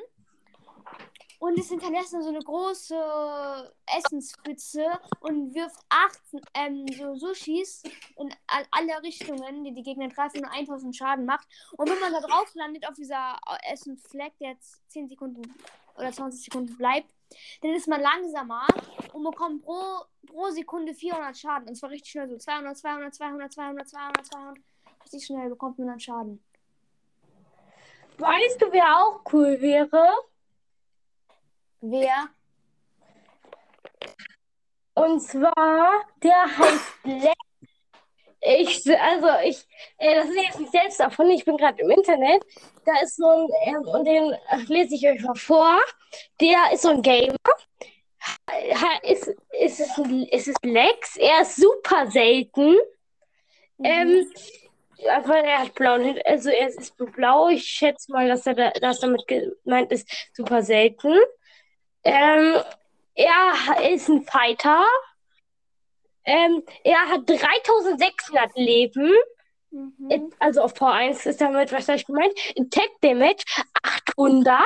Und 1.38 1.59
es 1.59 1.71
hinterlässt 1.71 2.11
so 2.11 2.28
eine 2.28 2.38
große 2.38 3.75
Essenspfütze 3.97 4.87
und 5.21 5.52
wirft 5.54 5.80
acht 5.88 6.21
ähm, 6.54 6.87
so 6.97 7.16
Sushis 7.16 7.82
in 8.16 8.32
all- 8.47 8.66
alle 8.71 9.02
Richtungen, 9.02 9.64
die 9.64 9.73
die 9.75 9.82
Gegner 9.82 10.09
treffen 10.09 10.44
und 10.44 10.50
1000 10.52 10.94
Schaden 10.94 11.25
macht. 11.25 11.49
Und 11.76 11.90
wenn 11.90 11.99
man 11.99 12.12
da 12.12 12.21
drauf 12.21 12.54
landet 12.54 12.87
auf 12.88 12.94
dieser 12.94 13.37
Essensfleck, 13.73 14.38
der 14.38 14.50
jetzt 14.50 14.88
10 14.92 15.09
Sekunden 15.09 15.42
oder 15.97 16.12
20 16.12 16.44
Sekunden 16.44 16.76
bleibt, 16.76 17.12
dann 17.62 17.73
ist 17.73 17.88
man 17.88 18.00
langsamer 18.00 18.66
und 19.12 19.25
bekommt 19.25 19.64
pro, 19.64 20.04
pro 20.26 20.49
Sekunde 20.50 20.94
400 20.94 21.37
Schaden. 21.37 21.68
Und 21.68 21.75
zwar 21.75 21.90
richtig 21.90 22.12
schnell 22.12 22.28
so 22.28 22.37
200, 22.37 22.76
200, 22.76 23.14
200, 23.14 23.52
200, 23.52 23.88
200, 23.88 24.26
200. 24.26 24.59
Richtig 25.02 25.26
schnell 25.26 25.49
bekommt 25.49 25.78
man 25.78 25.88
dann 25.88 26.00
Schaden. 26.00 26.42
Weißt 28.18 28.61
du, 28.61 28.73
wer 28.73 28.99
auch 28.99 29.21
cool 29.32 29.61
wäre? 29.61 30.09
Wer? 31.80 32.28
Und 34.94 35.21
zwar, 35.21 36.04
der 36.23 36.59
heißt 36.59 37.04
Lex. 37.04 37.35
Ich, 38.44 39.00
also 39.00 39.28
ich, 39.44 39.66
äh, 39.99 40.16
das 40.16 40.26
lese 40.26 40.40
ich 40.50 40.59
nicht 40.59 40.73
selbst 40.73 40.99
davon, 40.99 41.30
ich 41.30 41.44
bin 41.44 41.56
gerade 41.56 41.80
im 41.80 41.90
Internet. 41.90 42.44
Da 42.85 42.92
ist 43.00 43.16
so 43.16 43.28
ein, 43.28 43.49
ähm, 43.66 43.88
und 43.88 44.04
den 44.04 44.32
äh, 44.32 44.56
lese 44.66 44.97
ich 44.97 45.06
euch 45.06 45.23
mal 45.23 45.37
vor. 45.37 45.78
Der 46.40 46.73
ist 46.73 46.82
so 46.82 46.90
ein 46.90 47.02
Gamer. 47.02 47.37
Ha, 48.50 48.99
ist, 49.02 49.28
ist, 49.61 49.80
es, 49.80 49.99
ist 50.30 50.49
es 50.49 50.56
Lex? 50.62 51.16
Er 51.16 51.42
ist 51.42 51.56
super 51.56 52.11
selten. 52.11 52.76
Ähm, 53.82 54.26
aber 55.11 55.38
er 55.38 55.61
hat 55.61 55.75
blauen 55.75 56.02
Hin 56.02 56.21
also 56.25 56.50
er 56.50 56.68
ist 56.68 56.97
blau. 56.97 57.49
Ich 57.49 57.64
schätze 57.64 58.12
mal, 58.12 58.28
dass 58.28 58.47
er 58.47 58.54
da, 58.54 58.71
dass 58.71 59.00
damit 59.00 59.26
gemeint 59.26 59.92
ist, 59.92 60.09
super 60.32 60.62
selten. 60.62 61.18
Ähm, 62.04 62.56
er 63.14 63.90
ist 63.90 64.09
ein 64.09 64.23
Fighter. 64.23 64.85
Ähm, 66.25 66.62
er 66.85 67.09
hat 67.09 67.28
3600 67.28 68.56
Leben. 68.56 69.12
Mhm. 69.71 70.32
Also 70.38 70.62
auf 70.62 70.75
V1 70.75 71.26
ist 71.28 71.40
damit 71.40 71.73
wahrscheinlich 71.73 72.06
gemeint. 72.06 72.32
Attack 72.59 72.90
Damage 73.00 73.42
800. 74.18 74.61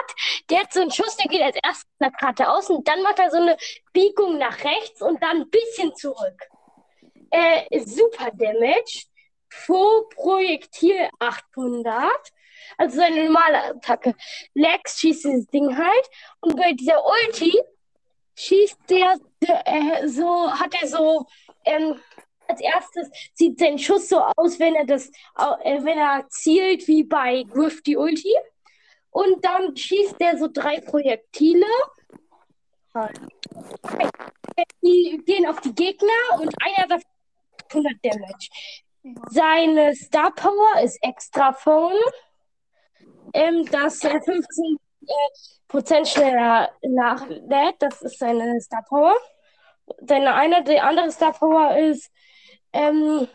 Der 0.50 0.60
hat 0.60 0.72
so 0.72 0.80
einen 0.80 0.90
Schuss, 0.90 1.16
der 1.16 1.30
geht 1.30 1.42
als 1.42 1.56
erstes 1.62 1.88
nach 1.98 2.12
geradeaus 2.12 2.70
und 2.70 2.86
dann 2.86 3.02
macht 3.02 3.18
er 3.18 3.30
so 3.30 3.36
eine 3.36 3.56
Biegung 3.92 4.38
nach 4.38 4.64
rechts 4.64 5.00
und 5.00 5.22
dann 5.22 5.42
ein 5.42 5.50
bisschen 5.50 5.94
zurück. 5.94 6.48
Äh, 7.30 7.80
Super 7.80 8.30
Damage 8.32 9.06
pro 9.50 10.08
Projektil 10.14 11.08
800. 11.18 12.10
Also 12.78 12.96
seine 12.96 13.24
normale 13.24 13.76
Attacke. 13.76 14.14
Lex 14.54 14.98
schießt 15.00 15.24
dieses 15.24 15.46
Ding 15.48 15.76
halt 15.76 16.10
und 16.40 16.56
bei 16.56 16.72
dieser 16.72 17.02
Ulti 17.04 17.58
schießt 18.36 18.78
der, 18.90 19.18
der 19.42 19.62
äh, 19.66 20.08
so, 20.08 20.50
hat 20.50 20.74
er 20.80 20.88
so, 20.88 21.26
ähm, 21.64 21.98
als 22.48 22.60
erstes 22.60 23.08
sieht 23.34 23.58
sein 23.58 23.78
Schuss 23.78 24.08
so 24.08 24.20
aus, 24.36 24.58
wenn 24.58 24.74
er 24.74 24.84
das, 24.84 25.08
äh, 25.08 25.82
wenn 25.82 25.98
er 25.98 26.26
zielt, 26.28 26.86
wie 26.86 27.04
bei 27.04 27.44
Griff 27.44 27.82
die 27.82 27.96
Ulti. 27.96 28.34
Und 29.10 29.44
dann 29.44 29.74
schießt 29.74 30.16
er 30.18 30.36
so 30.36 30.48
drei 30.52 30.80
Projektile. 30.80 31.66
Die 34.82 35.22
gehen 35.24 35.46
auf 35.46 35.60
die 35.60 35.74
Gegner 35.74 36.40
und 36.40 36.54
einer 36.60 36.86
davon 36.86 37.10
hat 37.58 37.74
100 37.74 37.94
Damage. 38.02 38.48
Seine 39.30 39.94
Star 39.94 40.32
Power 40.32 40.80
ist 40.82 40.98
Extra 41.02 41.52
Phone. 41.52 41.98
Ähm, 43.32 43.66
dass 43.70 44.02
er 44.04 44.22
15 44.22 44.78
äh, 45.02 45.12
Prozent 45.68 46.08
schneller 46.08 46.70
nachlädt. 46.82 47.76
Das 47.80 48.02
ist 48.02 48.18
seine 48.18 48.60
Star 48.60 48.84
Power. 48.88 49.16
Seine 50.00 50.34
eine, 50.34 50.64
die 50.64 50.80
andere 50.80 51.10
Star 51.10 51.32
Power 51.32 51.76
ist, 51.76 52.10
ähm, 52.72 53.28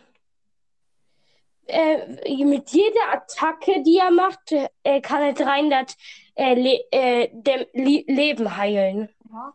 äh, 1.67 2.43
mit 2.43 2.69
jeder 2.69 3.13
Attacke, 3.13 3.81
die 3.83 3.97
er 3.97 4.11
macht, 4.11 4.51
äh, 4.83 5.01
kann 5.01 5.21
er 5.21 5.33
300 5.33 5.95
äh, 6.35 6.53
le 6.55 6.79
äh, 6.91 7.29
Le 7.73 8.03
Leben 8.07 8.57
heilen. 8.57 9.09
Ja. 9.31 9.53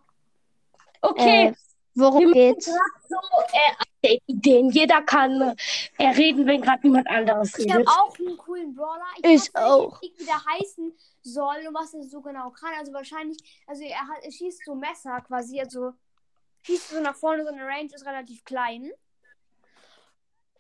Okay, 1.03 1.49
Äh, 1.49 1.55
worum 1.97 2.25
wir 2.27 2.33
geht's? 2.55 2.67
so 2.67 3.17
äh, 3.53 3.75
Update-Ideen. 3.81 4.71
Jeder 4.71 5.03
kann 5.03 5.57
äh, 5.99 6.07
reden, 6.09 6.47
wenn 6.47 6.61
gerade 6.63 6.87
niemand 6.87 7.09
anderes 7.09 7.59
Ich 7.59 7.69
habe 7.71 7.81
redet. 7.81 7.89
auch 7.89 8.19
einen 8.19 8.37
coolen 8.37 8.75
Brawler. 8.75 9.05
Ich, 9.19 9.25
Ich 9.25 9.55
weiß 9.55 9.65
auch. 9.65 10.01
nicht, 10.01 10.19
wie 10.21 10.25
der 10.25 10.45
heißen 10.45 10.97
soll 11.23 11.67
und 11.69 11.75
was 11.75 11.93
er 11.95 12.03
so 12.05 12.21
genau 12.21 12.51
kann. 12.51 12.73
Also 12.79 12.93
wahrscheinlich, 12.93 13.39
also 13.67 13.83
er, 13.83 13.99
hat, 14.07 14.23
er 14.23 14.31
schießt 14.31 14.63
so 14.65 14.75
Messer 14.75 15.21
quasi, 15.23 15.59
also 15.61 15.93
schießt 16.63 16.91
so 16.91 17.01
nach 17.01 17.17
vorne, 17.17 17.43
so 17.45 17.51
eine 17.51 17.65
Range 17.67 17.91
ist 17.93 18.07
relativ 18.07 18.45
klein. 18.45 18.93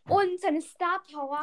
Und 0.09 0.40
seine 0.40 0.61
Star 0.62 1.02
Power, 1.12 1.43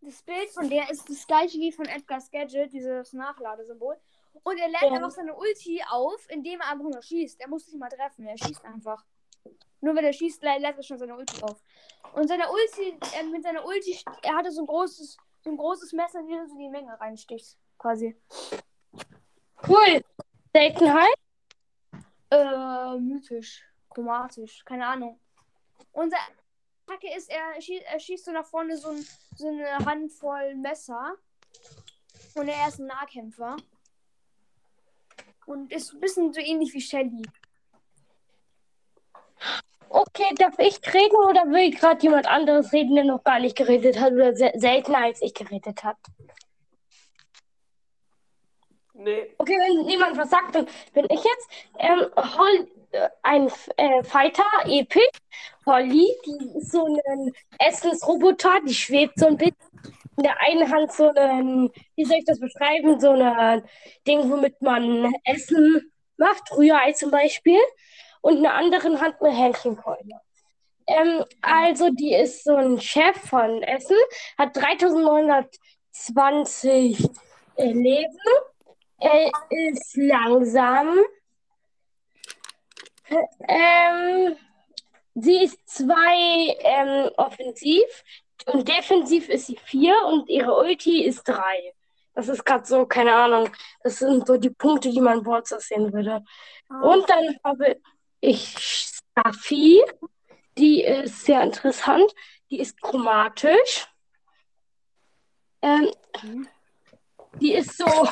das 0.00 0.22
Bild 0.22 0.48
von 0.50 0.68
der 0.70 0.90
ist 0.90 1.08
das 1.10 1.26
gleiche 1.26 1.58
wie 1.58 1.72
von 1.72 1.86
Edgar's 1.86 2.30
Gadget, 2.30 2.72
dieses 2.72 3.12
Nachladesymbol. 3.12 3.96
Und 4.44 4.58
er 4.58 4.68
lädt 4.68 4.82
Ja. 4.82 4.92
einfach 4.92 5.10
seine 5.10 5.34
Ulti 5.34 5.82
auf, 5.90 6.24
indem 6.30 6.60
er 6.60 6.68
einfach 6.70 6.84
nur 6.84 7.02
schießt. 7.02 7.40
Er 7.40 7.48
muss 7.48 7.66
nicht 7.66 7.78
mal 7.78 7.88
treffen, 7.88 8.26
er 8.26 8.38
schießt 8.38 8.64
einfach. 8.64 9.04
Nur 9.80 9.94
wenn 9.94 10.04
er 10.04 10.12
schießt, 10.12 10.42
lä- 10.42 10.58
lädt 10.58 10.76
er 10.76 10.82
schon 10.82 10.98
seine 10.98 11.16
Ulti 11.16 11.42
auf. 11.42 11.62
Und 12.14 12.28
seine 12.28 12.50
Ulti, 12.50 12.98
äh, 13.16 13.22
mit 13.24 13.42
seiner 13.42 13.64
Ulti, 13.64 13.98
er 14.22 14.36
hatte 14.36 14.50
so 14.50 14.62
ein 14.62 14.66
großes, 14.66 15.16
so 15.42 15.50
ein 15.50 15.56
großes 15.56 15.92
Messer, 15.92 16.20
in 16.20 16.30
das 16.30 16.50
du 16.50 16.58
die 16.58 16.68
Menge 16.68 16.98
reinstichst. 17.00 17.58
Quasi. 17.78 18.16
Cool. 19.68 20.02
Seltenheit. 20.52 21.14
Äh, 22.30 22.98
mythisch. 22.98 23.64
Chromatisch. 23.90 24.64
Keine 24.64 24.86
Ahnung. 24.86 25.20
Unser 25.92 26.16
Attacke 26.86 27.14
ist, 27.16 27.30
er 27.30 27.60
schießt, 27.60 27.84
er 27.84 28.00
schießt 28.00 28.24
so 28.24 28.32
nach 28.32 28.46
vorne 28.46 28.76
so, 28.76 28.88
ein, 28.88 29.06
so 29.36 29.48
eine 29.48 29.78
Handvoll 29.84 30.54
Messer. 30.56 31.14
Und 32.34 32.48
er 32.48 32.68
ist 32.68 32.78
ein 32.78 32.86
Nahkämpfer. 32.86 33.56
Und 35.46 35.72
ist 35.72 35.92
ein 35.92 36.00
bisschen 36.00 36.32
so 36.32 36.40
ähnlich 36.40 36.72
wie 36.74 36.80
Shelly. 36.80 37.22
Okay, 39.90 40.34
darf 40.36 40.58
ich 40.58 40.78
reden 40.92 41.16
oder 41.28 41.44
will 41.50 41.70
gerade 41.70 42.02
jemand 42.02 42.26
anderes 42.26 42.72
reden, 42.72 42.94
der 42.94 43.04
noch 43.04 43.24
gar 43.24 43.40
nicht 43.40 43.56
geredet 43.56 43.98
hat 43.98 44.12
oder 44.12 44.34
se 44.34 44.52
seltener 44.56 45.04
als 45.04 45.22
ich 45.22 45.34
geredet 45.34 45.82
hat? 45.82 45.96
Nee. 48.94 49.34
Okay, 49.38 49.56
wenn 49.58 49.86
niemand 49.86 50.18
was 50.18 50.30
sagt, 50.30 50.54
dann 50.54 50.66
bin 50.92 51.06
ich 51.08 51.22
jetzt. 51.22 51.48
Ähm, 51.78 52.06
Hol 52.16 52.68
äh, 52.90 53.08
ein 53.22 53.48
äh, 53.76 54.02
Fighter, 54.02 54.44
Epic. 54.64 55.08
Holly, 55.66 56.08
die 56.26 56.58
ist 56.58 56.72
so 56.72 56.84
ein 56.84 57.32
Essensroboter, 57.58 58.60
die 58.66 58.74
schwebt 58.74 59.18
so 59.18 59.26
ein 59.26 59.36
bisschen. 59.36 59.56
In 60.16 60.24
der 60.24 60.40
einen 60.42 60.68
Hand 60.68 60.92
so 60.92 61.12
ein, 61.14 61.70
wie 61.94 62.04
soll 62.04 62.16
ich 62.16 62.24
das 62.24 62.40
beschreiben, 62.40 62.98
so 62.98 63.10
ein 63.10 63.62
Ding, 64.06 64.28
womit 64.28 64.60
man 64.60 65.12
Essen 65.24 65.92
macht, 66.16 66.50
Rührei 66.56 66.92
zum 66.92 67.12
Beispiel. 67.12 67.60
Und 68.28 68.36
in 68.36 68.42
der 68.42 68.54
anderen 68.56 69.00
Hand 69.00 69.16
eine 69.22 69.34
Hähnchenkeule. 69.34 70.20
Ähm, 70.86 71.24
also, 71.40 71.88
die 71.88 72.14
ist 72.14 72.44
so 72.44 72.56
ein 72.56 72.78
Chef 72.78 73.16
von 73.16 73.62
Essen, 73.62 73.96
hat 74.36 74.54
3920 74.54 77.08
äh, 77.56 77.72
Leben. 77.72 78.18
Er 78.98 79.30
ist 79.48 79.96
langsam. 79.96 80.98
Ähm, 83.48 84.36
sie 85.14 85.44
ist 85.44 85.66
zwei 85.66 86.54
ähm, 86.64 87.08
offensiv 87.16 88.04
und 88.44 88.68
defensiv 88.68 89.30
ist 89.30 89.46
sie 89.46 89.56
vier 89.56 89.94
und 90.06 90.28
ihre 90.28 90.54
Ulti 90.54 91.02
ist 91.02 91.24
drei. 91.24 91.72
Das 92.12 92.28
ist 92.28 92.44
gerade 92.44 92.66
so, 92.66 92.84
keine 92.84 93.14
Ahnung. 93.14 93.48
Das 93.82 94.00
sind 94.00 94.26
so 94.26 94.36
die 94.36 94.50
Punkte, 94.50 94.90
die 94.90 95.00
man 95.00 95.22
Boards 95.22 95.48
sehen 95.66 95.90
würde. 95.94 96.22
Und 96.68 97.08
dann 97.08 97.38
habe 97.42 97.80
ich 98.20 98.58
Staffi. 98.58 99.82
Die 100.56 100.82
ist 100.82 101.24
sehr 101.24 101.42
interessant. 101.42 102.12
Die 102.50 102.60
ist 102.60 102.80
chromatisch. 102.80 103.86
Ähm, 105.62 105.90
die 107.40 107.52
ist 107.54 107.76
so. 107.76 108.08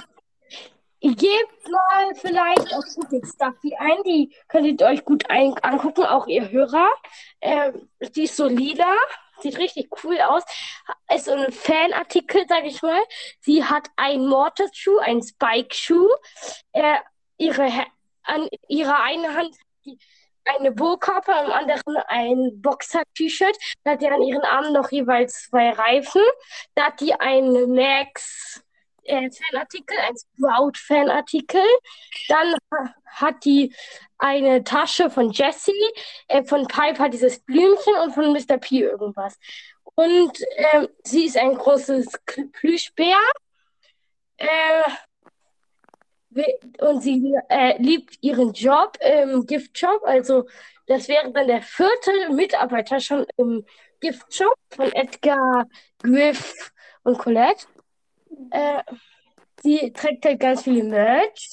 Gebt 1.01 1.69
mal 1.69 2.15
vielleicht 2.17 2.75
auf 2.75 2.85
Google 2.95 3.23
Stuffy 3.25 3.75
ein. 3.79 4.03
Die 4.05 4.35
könntet 4.49 4.81
ihr 4.81 4.87
euch 4.87 5.05
gut 5.05 5.29
ein 5.31 5.57
angucken, 5.59 6.05
auch 6.05 6.27
ihr 6.27 6.51
Hörer. 6.51 6.89
Ähm, 7.41 7.89
die 8.15 8.25
ist 8.25 8.37
so 8.37 8.47
lila 8.47 8.97
sieht 9.41 9.59
richtig 9.59 9.89
cool 10.03 10.21
aus. 10.21 10.43
Ist 11.15 11.27
so 11.27 11.33
ein 11.33 11.53
Fanartikel, 11.53 12.45
sag 12.49 12.65
ich 12.65 12.83
mal. 12.83 13.03
Sie 13.41 13.65
hat 13.65 13.89
einen 13.97 14.29
Mortis-Schuh, 14.29 14.99
einen 14.99 15.23
Spike-Schuh. 15.23 16.09
Äh, 16.73 16.99
ihre, 17.39 17.71
an 18.23 18.49
ihrer 18.69 19.03
einen 19.03 19.35
Hand 19.35 19.57
eine 20.45 20.71
Burgkappe, 20.73 21.35
am 21.35 21.51
anderen 21.51 21.97
ein 22.09 22.61
Boxer-T-Shirt. 22.63 23.57
Da 23.85 23.93
hat 23.93 24.03
die 24.03 24.09
an 24.09 24.23
ihren 24.23 24.43
Armen 24.43 24.73
noch 24.73 24.91
jeweils 24.93 25.49
zwei 25.49 25.71
Reifen. 25.71 26.23
Da 26.75 26.87
hat 26.87 27.01
die 27.01 27.15
einen 27.15 27.75
Max 27.75 28.63
äh, 29.05 29.29
Fanartikel, 29.31 29.97
ein 29.99 30.15
Sprout-Fanartikel. 30.17 31.65
Dann 32.29 32.55
ha- 32.73 32.95
hat 33.07 33.45
die 33.45 33.75
eine 34.19 34.63
Tasche 34.65 35.11
von 35.11 35.31
Jessie, 35.33 35.73
äh, 36.29 36.45
von 36.45 36.67
Piper 36.69 37.09
dieses 37.09 37.41
Blümchen 37.41 37.95
und 38.05 38.13
von 38.15 38.33
Mr. 38.33 38.59
P 38.59 38.81
irgendwas. 38.83 39.37
Und 39.97 40.39
ähm, 40.57 40.89
sie 41.05 41.25
ist 41.27 41.37
ein 41.39 41.55
großes 41.57 42.07
Plüschbär. 42.53 43.17
Äh, 44.37 44.83
und 46.81 47.03
sie 47.03 47.35
äh, 47.49 47.81
liebt 47.81 48.19
ihren 48.23 48.53
Job 48.53 48.97
im 49.01 49.47
Giftshop. 49.47 50.03
Also 50.05 50.47
das 50.87 51.09
wäre 51.09 51.33
dann 51.33 51.47
der 51.47 51.63
vierte 51.63 52.33
Mitarbeiter 52.33 53.01
schon 53.01 53.27
im 53.37 53.65
Giftshop 54.01 54.57
von 54.71 54.93
Edgar, 54.93 55.67
Griff 55.99 56.73
und 57.03 57.19
Colette. 57.19 57.67
Äh, 58.51 58.83
sie 59.63 59.93
trägt 59.93 60.25
halt 60.25 60.41
ganz 60.41 60.63
viele 60.63 60.85
Merch 60.85 61.49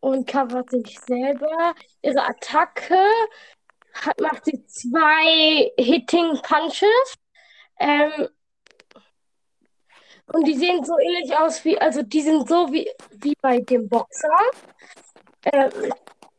und 0.00 0.28
covert 0.28 0.70
sich 0.70 0.98
selber. 1.00 1.74
Ihre 2.02 2.22
Attacke 2.22 2.98
hat, 3.94 4.20
macht 4.20 4.44
sie 4.44 4.64
zwei 4.66 5.72
Hitting 5.78 6.38
Punches. 6.42 7.14
Ähm, 7.78 8.28
und 10.32 10.46
die 10.46 10.56
sehen 10.56 10.84
so 10.84 10.98
ähnlich 10.98 11.36
aus 11.36 11.64
wie, 11.64 11.78
also 11.78 12.02
die 12.02 12.22
sind 12.22 12.48
so 12.48 12.72
wie, 12.72 12.88
wie 13.10 13.34
bei 13.40 13.60
dem 13.60 13.88
Boxer. 13.88 14.28
Ähm, 15.52 15.92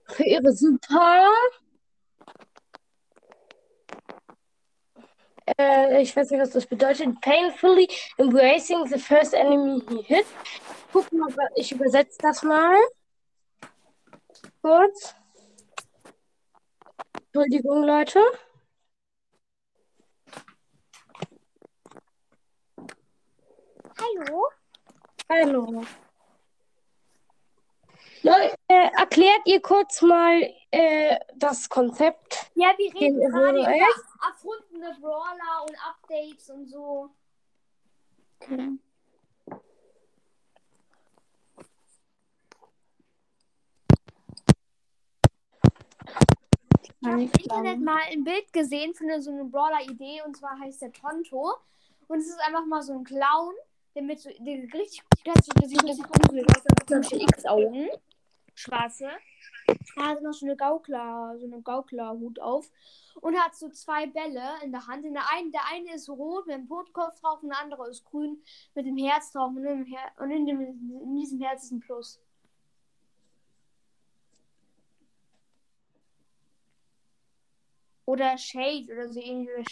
für 0.08 0.24
ihre 0.24 0.54
Super. 0.54 1.28
Äh, 5.58 6.02
ich 6.02 6.16
weiß 6.16 6.30
nicht, 6.30 6.40
was 6.40 6.52
das 6.52 6.66
bedeutet. 6.66 7.20
Painfully 7.22 7.88
embracing 8.18 8.86
the 8.88 9.00
first 9.00 9.34
enemy 9.34 9.82
he 9.90 10.02
hit. 10.04 10.26
Guck 10.94 11.12
mal, 11.12 11.30
ich 11.56 11.72
übersetze 11.72 12.18
das 12.22 12.44
mal. 12.44 12.78
Kurz. 14.62 15.16
Entschuldigung, 17.34 17.84
Leute. 17.84 18.20
Hallo? 24.22 24.44
Hallo. 25.30 25.84
Leute, 28.22 28.56
äh, 28.68 28.90
erklärt 29.00 29.42
ihr 29.46 29.60
kurz 29.62 30.04
mal 30.04 30.44
äh, 30.70 31.18
das 31.38 31.68
Konzept? 31.68 32.52
Ja, 32.54 32.72
wir 32.78 32.94
reden 32.94 33.20
Den 33.20 33.32
gerade 33.32 33.60
über 33.62 33.68
erfundene 33.68 34.96
Brawler 35.02 35.66
und 35.68 35.76
Updates 35.88 36.52
und 36.52 36.68
so. 36.68 37.10
Okay. 38.40 38.78
Ich 47.00 47.08
habe 47.08 47.24
im 47.24 47.32
Internet 47.32 47.82
mal 47.82 48.02
ein 48.12 48.24
Bild 48.24 48.54
gesehen 48.54 48.94
von 48.94 49.20
so 49.20 49.32
einer 49.32 49.46
Brawler-Idee 49.46 50.22
und 50.28 50.38
zwar 50.38 50.60
heißt 50.60 50.84
der 50.84 50.92
Tonto. 50.92 51.56
Und 52.08 52.20
es 52.20 52.28
ist 52.28 52.40
einfach 52.42 52.66
mal 52.68 52.84
so 52.84 52.94
ein 52.94 53.04
Clown, 53.04 53.56
der 53.96 54.04
mit 54.04 54.20
so, 54.20 54.30
der 54.30 54.56
richtig, 54.74 55.04
hat 55.28 55.44
so, 55.44 55.68
sieht 55.68 55.84
richtig 55.84 56.06
gruselig 56.08 56.46
aus, 56.50 56.64
der 56.64 56.98
hat 56.98 57.06
so 57.06 57.16
X-Augen, 57.16 57.90
schwarze. 58.56 59.10
Er 59.98 60.06
hat 60.06 60.22
noch 60.22 60.34
so 60.34 60.46
eine 60.46 60.56
Gaukler, 60.56 61.36
so 61.38 61.46
eine 61.46 61.62
Gauklerhut 61.62 62.40
auf 62.40 62.72
und 63.22 63.38
hat 63.38 63.56
so 63.56 63.70
zwei 63.70 64.08
Bälle 64.08 64.56
in 64.64 64.72
der 64.72 64.88
Hand. 64.88 65.06
In 65.06 65.14
der, 65.14 65.24
einen, 65.34 65.52
der 65.52 65.62
eine 65.72 65.96
ist 65.96 66.10
rot 66.10 66.48
mit 66.48 66.56
dem 66.56 66.68
Totkopf 66.68 67.20
drauf 67.20 67.42
und 67.44 67.50
der 67.50 67.60
andere 67.60 67.90
ist 67.90 68.06
grün 68.06 68.42
mit 68.76 68.86
dem 68.86 68.98
Herz 68.98 69.32
drauf 69.32 69.50
und, 69.50 69.66
in, 69.66 69.86
Her 69.86 70.12
und 70.18 70.32
in, 70.32 70.46
dem, 70.46 70.62
in 70.62 71.16
diesem 71.16 71.42
Herz 71.42 71.64
ist 71.64 71.72
ein 71.72 71.80
Plus. 71.80 72.20
Oder 78.06 78.38
Shade 78.38 78.88
oder 78.92 79.10
so 79.10 79.20
ähnlich. 79.20 79.58
Oder 79.58 79.64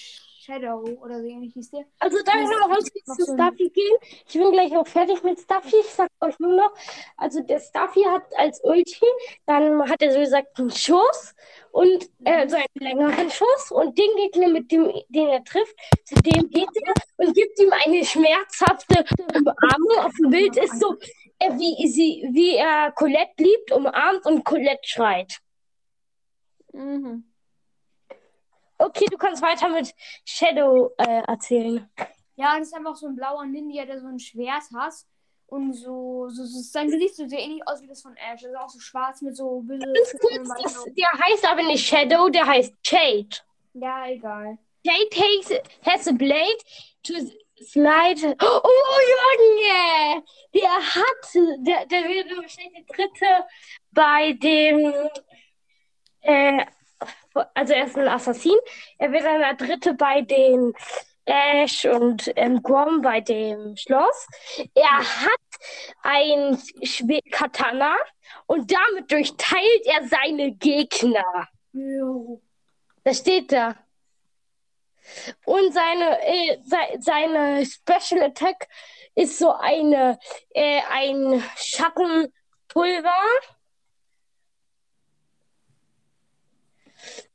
Shadow 0.50 0.84
oder 1.02 1.20
so 1.20 1.28
ähnlich 1.28 1.54
hieß 1.54 1.72
der. 1.72 1.86
Also 2.00 2.18
darf 2.24 2.36
ich 2.36 2.50
noch 2.50 2.70
ganz 2.70 2.89
kurz 2.92 3.18
zu 3.18 3.34
Stuffy 3.34 3.70
gehen? 3.70 3.98
Ich 4.28 4.34
bin 4.34 4.52
gleich 4.52 4.76
auch 4.76 4.88
fertig 4.88 5.22
mit 5.24 5.39
Stuffy. 5.39 5.76
Ich 5.80 5.88
sag 5.88 6.10
euch 6.22 6.39
nur 6.39 6.56
noch, 6.56 6.74
also 7.18 7.42
der 7.42 7.60
Stuffy 7.60 8.04
hat 8.04 8.24
als 8.36 8.60
Ulti, 8.63 9.06
dann 9.46 9.88
hat 9.89 10.02
er 10.02 10.12
so 10.12 10.20
gesagt 10.20 10.60
einen 10.60 10.72
Schuss 10.72 11.36
und 11.72 12.10
äh, 12.24 12.48
so 12.48 12.56
einen 12.56 12.65
längeren 12.80 13.30
Schuss 13.30 13.72
und 13.72 13.98
den 13.98 14.15
Gegner, 14.15 14.48
mit 14.48 14.72
dem, 14.72 14.92
den 15.10 15.28
er 15.28 15.44
trifft, 15.44 15.76
zu 16.06 16.15
dem 16.15 16.50
geht 16.50 16.70
er 16.84 16.94
und 17.18 17.36
gibt 17.36 17.60
ihm 17.60 17.72
eine 17.86 18.04
schmerzhafte 18.04 19.06
Umarmung. 19.36 20.06
Auf 20.06 20.13
dem 20.22 20.32
Bild 20.32 20.58
ist 20.58 20.80
so, 20.80 20.96
äh, 21.39 21.52
wie, 21.54 21.88
sie, 21.88 22.28
wie 22.32 22.56
er 22.56 22.92
Colette 22.94 23.34
liebt, 23.38 23.72
umarmt 23.72 24.26
und 24.26 24.44
Colette 24.44 24.82
schreit. 24.84 25.39
Mhm. 26.72 27.29
Okay, 28.80 29.06
du 29.12 29.18
kannst 29.18 29.42
weiter 29.42 29.68
mit 29.70 29.94
Shadow 30.26 30.94
äh, 30.98 31.22
erzählen. 31.28 31.89
Ja, 32.38 32.58
das 32.58 32.70
ist 32.70 32.74
einfach 32.74 32.96
so 32.96 33.08
ein 33.08 33.15
blauer 33.15 33.46
Ninja, 33.46 33.86
der 33.86 34.00
so 34.00 34.08
ein 34.08 34.20
Schwert 34.20 34.63
hat. 34.74 34.94
Und 35.48 35.74
so, 35.74 36.30
so, 36.30 36.46
so 36.46 36.60
sein 36.62 36.89
Gesicht 36.89 37.15
so 37.15 37.24
ähnlich 37.24 37.62
aus 37.68 37.82
wie 37.82 37.88
das 37.88 38.02
von 38.02 38.15
Ash. 38.15 38.42
Das 38.42 38.52
ist 38.52 38.58
auch 38.58 38.70
so 38.70 38.80
schwarz 38.80 39.22
mit 39.22 39.36
so 39.36 39.63
das, 39.68 40.86
der 40.86 41.12
heißt 41.26 41.52
aber 41.52 41.63
nicht 41.63 41.86
Shadow, 41.86 42.30
der 42.30 42.46
heißt 42.46 42.74
Shade. 42.86 43.30
Ja, 43.74 44.08
egal. 44.08 44.58
Shade 44.86 45.10
takes, 45.10 45.52
has 45.86 46.08
a 46.08 46.12
blade 46.12 46.63
to 47.04 47.13
slide. 47.63 48.36
Oh, 48.42 49.00
Junge! 49.12 50.24
Der 50.54 50.70
hat, 50.70 51.34
der, 51.65 51.86
der 51.88 52.04
wird 52.08 52.30
wahrscheinlich 52.38 52.86
der 52.86 52.96
dritte 52.96 53.46
bei 53.92 54.34
dem, 54.34 54.94
äh, 56.22 56.65
also 57.54 57.73
er 57.73 57.86
ist 57.86 57.97
ein 57.97 58.08
Assassin. 58.08 58.58
Er 58.97 59.12
wird 59.12 59.23
dann 59.23 59.39
der 59.39 59.54
dritte 59.56 59.93
bei 59.93 60.21
den 60.21 60.73
Ash 61.25 61.86
und 61.86 62.32
ähm, 62.36 62.62
Grom 62.63 63.02
bei 63.02 63.21
dem 63.21 63.75
Schloss. 63.78 64.28
Er 64.73 64.99
hat 64.99 65.39
ein 66.02 66.58
Schwe 66.84 67.19
Katana 67.32 67.95
und 68.47 68.71
damit 68.71 69.12
durchteilt 69.12 69.86
er 69.86 70.08
seine 70.08 70.52
Gegner. 70.54 71.47
Jo. 71.71 72.41
Das 73.04 73.19
steht 73.19 73.52
da. 73.52 73.75
Und 75.45 75.73
seine, 75.73 76.19
äh, 76.21 76.58
se 76.63 76.78
seine 76.99 77.65
Special 77.65 78.23
Attack 78.23 78.67
ist 79.15 79.39
so 79.39 79.52
eine, 79.54 80.19
äh, 80.52 80.82
ein 80.89 81.43
Schattenpulver. 81.58 83.23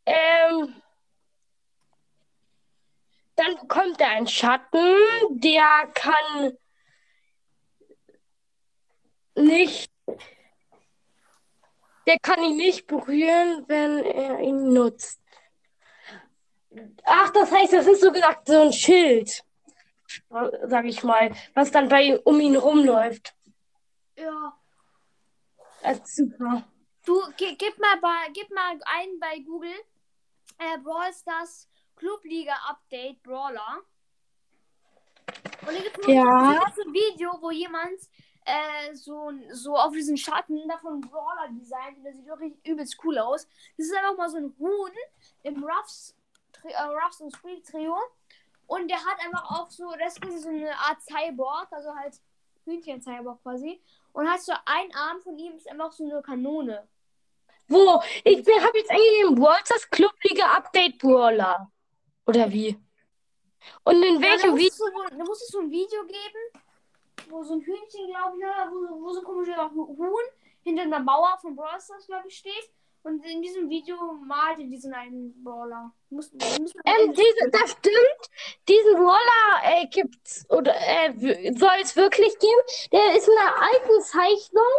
Ähm, 0.07 0.83
dann 3.37 3.57
bekommt 3.61 4.01
er 4.01 4.11
einen 4.11 4.27
Schatten, 4.27 4.97
der 5.31 5.91
kann 5.95 6.57
nicht, 9.35 9.91
der 12.07 12.19
kann 12.23 12.43
ihn 12.43 12.57
nicht 12.57 12.87
berühren, 12.87 13.65
wenn 13.67 14.05
er 14.05 14.41
ihn 14.41 14.73
nutzt. 14.73 15.21
Ach, 17.05 17.31
das 17.31 17.51
heißt, 17.51 17.73
das 17.73 17.87
ist 17.87 18.01
so 18.01 18.13
gesagt 18.13 18.49
so 18.49 18.61
ein 18.61 18.73
Schild, 18.73 19.45
sag 20.65 20.85
ich 20.85 21.03
mal, 21.03 21.35
was 21.55 21.71
dann 21.71 21.89
bei 21.89 22.19
um 22.21 22.41
ihn 22.41 22.57
rumläuft. 22.57 23.35
Ja. 24.17 24.59
Das 25.83 25.99
ist 25.99 26.17
super. 26.17 26.65
Du, 27.05 27.21
gib 27.37 27.79
mal 27.79 28.01
bei, 28.01 28.31
gib 28.33 28.51
mal 28.51 28.79
ein 28.87 29.19
bei 29.21 29.39
Google. 29.41 29.75
Äh, 30.59 30.79
Brawl 30.79 31.13
Stars 31.13 31.69
Clubliga 31.97 32.55
Update 32.69 33.23
Brawler. 33.23 33.81
Und 35.67 35.69
da 35.69 35.81
gibt 35.83 35.99
es 35.99 36.07
Ja. 36.07 36.51
ein 36.51 36.93
Video, 36.93 37.39
wo 37.41 37.51
jemand 37.51 37.99
äh, 38.47 38.95
so, 38.95 39.33
so 39.53 39.75
auf 39.77 39.93
diesen 39.93 40.17
Schatten 40.19 40.69
davon 40.69 41.01
Brawler 41.01 41.49
designt. 41.51 41.99
Und 41.99 42.05
der 42.05 42.13
sieht 42.15 42.27
wirklich 42.27 42.55
übelst 42.65 42.99
cool 43.05 43.19
aus. 43.19 43.47
Das 43.77 43.87
ist 43.87 43.97
einfach 43.97 44.17
mal 44.17 44.29
so 44.29 44.37
ein 44.37 44.55
Huhn 44.59 44.91
im 45.43 45.65
Ruffs, 45.65 46.15
äh, 46.65 46.83
Ruffs 46.83 47.21
und 47.21 47.31
Squeak 47.33 47.65
Trio. 47.65 47.97
Und 48.67 48.89
der 48.89 48.99
hat 48.99 49.19
einfach 49.25 49.51
auch 49.51 49.71
so, 49.71 49.93
das 49.99 50.17
ist 50.19 50.43
so 50.43 50.49
eine 50.49 50.77
Art 50.77 51.01
Cyborg, 51.03 51.69
also 51.73 51.95
halt 51.95 52.21
Hühnchen-Cyborg 52.67 53.43
quasi. 53.43 53.83
Und 54.13 54.29
hast 54.29 54.47
so 54.47 54.53
ein 54.65 54.95
Arm 54.95 55.21
von 55.23 55.39
ihm 55.39 55.55
ist 55.57 55.69
einfach 55.71 55.93
so 55.93 56.05
eine 56.05 56.23
Kanone. 56.23 56.87
Wo? 57.69 58.03
Ich 58.25 58.39
habe 58.39 58.79
jetzt 58.79 58.91
eingegeben, 58.91 59.41
Walters 59.41 59.89
Clubliga 59.91 60.47
Update 60.57 60.99
Brawler. 60.99 61.71
Oder 62.27 62.51
wie? 62.51 62.79
Und 63.85 64.03
in 64.03 64.21
welchem 64.21 64.57
Video? 64.57 64.87
da 65.11 65.25
muss 65.25 65.43
es 65.43 65.49
so 65.49 65.61
ein 65.61 65.71
Video 65.71 66.03
geben, 66.05 66.65
wo 67.31 67.43
so 67.43 67.55
ein 67.55 67.61
Hühnchen, 67.61 68.07
glaube 68.09 68.37
ich, 68.39 68.45
oder 68.45 68.71
wo, 68.71 69.03
wo 69.03 69.13
so 69.13 69.21
ein 69.21 69.25
komischer 69.25 69.71
Huhn 69.71 70.25
hinter 70.63 70.83
einer 70.83 71.01
Mauer 71.01 71.39
von 71.41 71.57
Brawl 71.57 71.81
Stars, 71.81 72.07
glaube 72.07 72.29
ich, 72.29 72.37
steht. 72.37 72.71
Und 73.03 73.23
in 73.27 73.43
diesem 73.43 73.69
Video 73.69 73.97
malt 74.27 74.59
er 74.59 74.65
diesen 74.65 74.95
einen 74.95 75.43
Brawler. 75.45 75.93
Muss, 76.09 76.33
muss 76.33 76.75
Ähm, 76.87 77.13
diese, 77.13 77.51
das 77.51 77.73
stimmt. 77.73 78.31
Diesen 78.67 78.95
Brawler 78.95 79.61
äh, 79.63 79.87
gibt's 79.89 80.47
oder 80.49 80.75
äh, 80.75 81.53
soll 81.55 81.77
es 81.83 81.97
wirklich 81.97 82.39
geben. 82.39 82.63
Der 82.93 83.15
ist 83.15 83.29
in 83.29 83.35
einer 83.37 83.61
alten 83.61 84.01
Zeichnung 84.03 84.73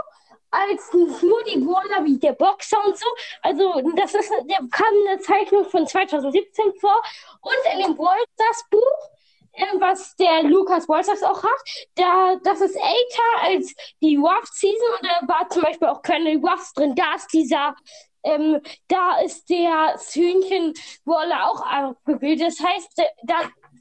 als 0.52 0.94
nur 0.94 1.44
die 1.44 1.60
Brawler 1.60 2.06
wie 2.06 2.18
der 2.18 2.34
Boxer 2.34 2.78
und 2.86 2.98
so. 2.98 3.06
Also 3.42 3.82
das 3.96 4.14
ist, 4.14 4.30
der 4.30 4.58
kam 4.72 4.94
in 5.00 5.06
der 5.06 5.20
Zeichnung 5.20 5.66
von 5.66 5.86
2017 5.88 6.74
vor 6.80 7.02
und 7.42 7.74
in 7.74 7.80
dem 7.84 7.96
Stars 7.96 8.64
Buch, 8.70 9.10
ähm, 9.54 9.80
was 9.80 10.16
der 10.18 10.44
Lukas 10.44 10.84
Stars 10.84 11.24
auch 11.24 11.44
hat, 11.44 11.62
da 11.96 12.36
das 12.44 12.62
ist 12.62 12.76
älter 12.76 13.42
als 13.44 13.74
die 14.02 14.18
Ruff 14.18 14.46
Season 14.52 14.88
und 15.00 15.08
da 15.08 15.28
war 15.34 15.50
zum 15.50 15.62
Beispiel 15.64 15.88
auch 15.88 16.02
keine 16.02 16.36
Ruffs 16.38 16.74
drin. 16.74 16.96
Da 16.96 17.16
ist 17.16 17.32
dieser 17.34 17.76
ähm, 18.24 18.60
da 18.88 19.20
ist 19.20 19.48
der 19.50 19.98
Hühnchen 20.14 20.74
Brawler 21.06 21.48
auch 21.50 21.62
abgebildet. 21.62 22.48
Das 22.48 22.60
heißt, 22.60 22.98
der- 22.98 23.12
da, 23.24 23.36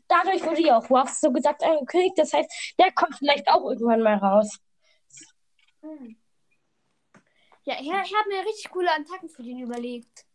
dadurch 0.06 0.44
wurde 0.44 0.60
ja 0.62 0.76
auch 0.78 0.90
Ruffs 0.90 1.20
so 1.20 1.32
gesagt 1.32 1.64
angekündigt. 1.64 2.18
Das 2.18 2.32
heißt, 2.34 2.74
der 2.78 2.92
kommt 2.92 3.16
vielleicht 3.16 3.48
auch 3.48 3.64
irgendwann 3.64 4.02
mal 4.02 4.16
raus. 4.18 4.58
Hm. 5.82 6.16
Ja, 7.64 7.74
ich, 7.80 7.86
ich 7.86 8.14
habe 8.14 8.28
mir 8.28 8.44
richtig 8.44 8.70
coole 8.70 8.90
Attacken 8.90 9.28
für 9.28 9.42
den 9.42 9.60
überlegt. 9.60 10.26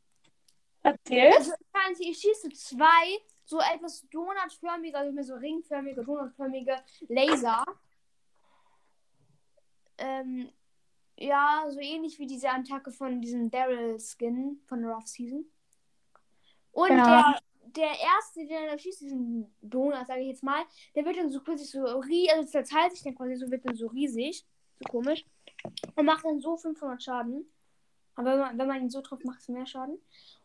Erzähl. 0.81 1.31
Also, 1.33 1.53
ich 1.99 2.17
schieße 2.17 2.49
zwei 2.49 3.19
so 3.45 3.59
etwas 3.59 4.07
donutförmige, 4.09 4.97
also 4.97 5.11
mehr 5.11 5.23
so 5.23 5.35
ringförmige, 5.35 6.03
donutförmige 6.03 6.83
Laser. 7.07 7.63
Ähm, 9.97 10.49
ja, 11.17 11.65
so 11.69 11.79
ähnlich 11.79 12.17
wie 12.19 12.27
diese 12.27 12.49
Attacke 12.49 12.91
von 12.91 13.21
diesem 13.21 13.49
Daryl-Skin 13.49 14.61
von 14.67 14.81
der 14.81 14.95
Off-Season. 14.95 15.45
Und 16.71 16.89
Ja. 16.91 17.39
der, 17.73 17.85
der 17.89 17.99
erste, 17.99 18.45
der 18.45 18.71
da 18.71 18.77
schießt, 18.77 19.01
diesen 19.01 19.53
Donut, 19.61 20.07
sage 20.07 20.21
ich 20.21 20.27
jetzt 20.27 20.43
mal, 20.43 20.63
der 20.95 21.05
wird 21.05 21.17
dann 21.17 21.29
so 21.29 21.41
plötzlich 21.41 21.69
so 21.69 21.83
riesig, 21.83 22.31
also 22.31 22.47
zerteilt 22.49 22.93
sich 22.93 23.03
dann 23.03 23.15
quasi 23.15 23.35
so, 23.35 23.51
wird 23.51 23.65
dann 23.65 23.75
so 23.75 23.87
riesig, 23.87 24.45
so 24.79 24.89
komisch, 24.89 25.25
und 25.95 26.05
macht 26.05 26.25
dann 26.25 26.39
so 26.39 26.57
500 26.57 27.01
Schaden. 27.01 27.49
Aber 28.15 28.31
wenn 28.31 28.39
man, 28.39 28.57
wenn 28.57 28.67
man 28.67 28.81
ihn 28.81 28.89
so 28.89 29.01
trifft, 29.01 29.23
macht 29.23 29.39
es 29.39 29.47
mehr 29.47 29.65
Schaden. 29.65 29.97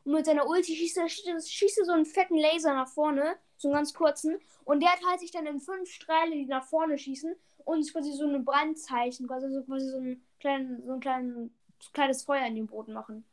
Und 0.04 0.12
mit 0.12 0.26
seiner 0.26 0.46
Ulti 0.46 0.76
schießt 0.76 0.98
er, 0.98 1.08
schießt, 1.08 1.78
er 1.78 1.84
so 1.84 1.92
einen 1.92 2.06
fetten 2.06 2.36
Laser 2.36 2.74
nach 2.74 2.88
vorne, 2.88 3.36
so 3.56 3.68
einen 3.68 3.74
ganz 3.74 3.92
kurzen. 3.92 4.38
Und 4.64 4.80
der 4.80 4.92
teilt 5.02 5.20
sich 5.20 5.32
dann 5.32 5.46
in 5.46 5.60
fünf 5.60 5.90
Strahle, 5.90 6.32
die 6.32 6.46
nach 6.46 6.64
vorne 6.64 6.98
schießen 6.98 7.34
und 7.64 7.80
ist 7.80 7.92
quasi 7.92 8.12
so 8.12 8.26
ein 8.26 8.44
Brandzeichen, 8.44 9.26
quasi 9.26 9.50
so, 9.50 9.62
quasi 9.62 9.88
so 9.88 9.98
ein, 9.98 10.22
kleinen, 10.38 10.86
so 10.86 10.92
ein 10.92 11.00
kleinen, 11.00 11.54
so 11.80 11.90
kleines 11.92 12.22
Feuer 12.22 12.46
in 12.46 12.54
den 12.54 12.66
Boden 12.66 12.92
machen. 12.92 13.24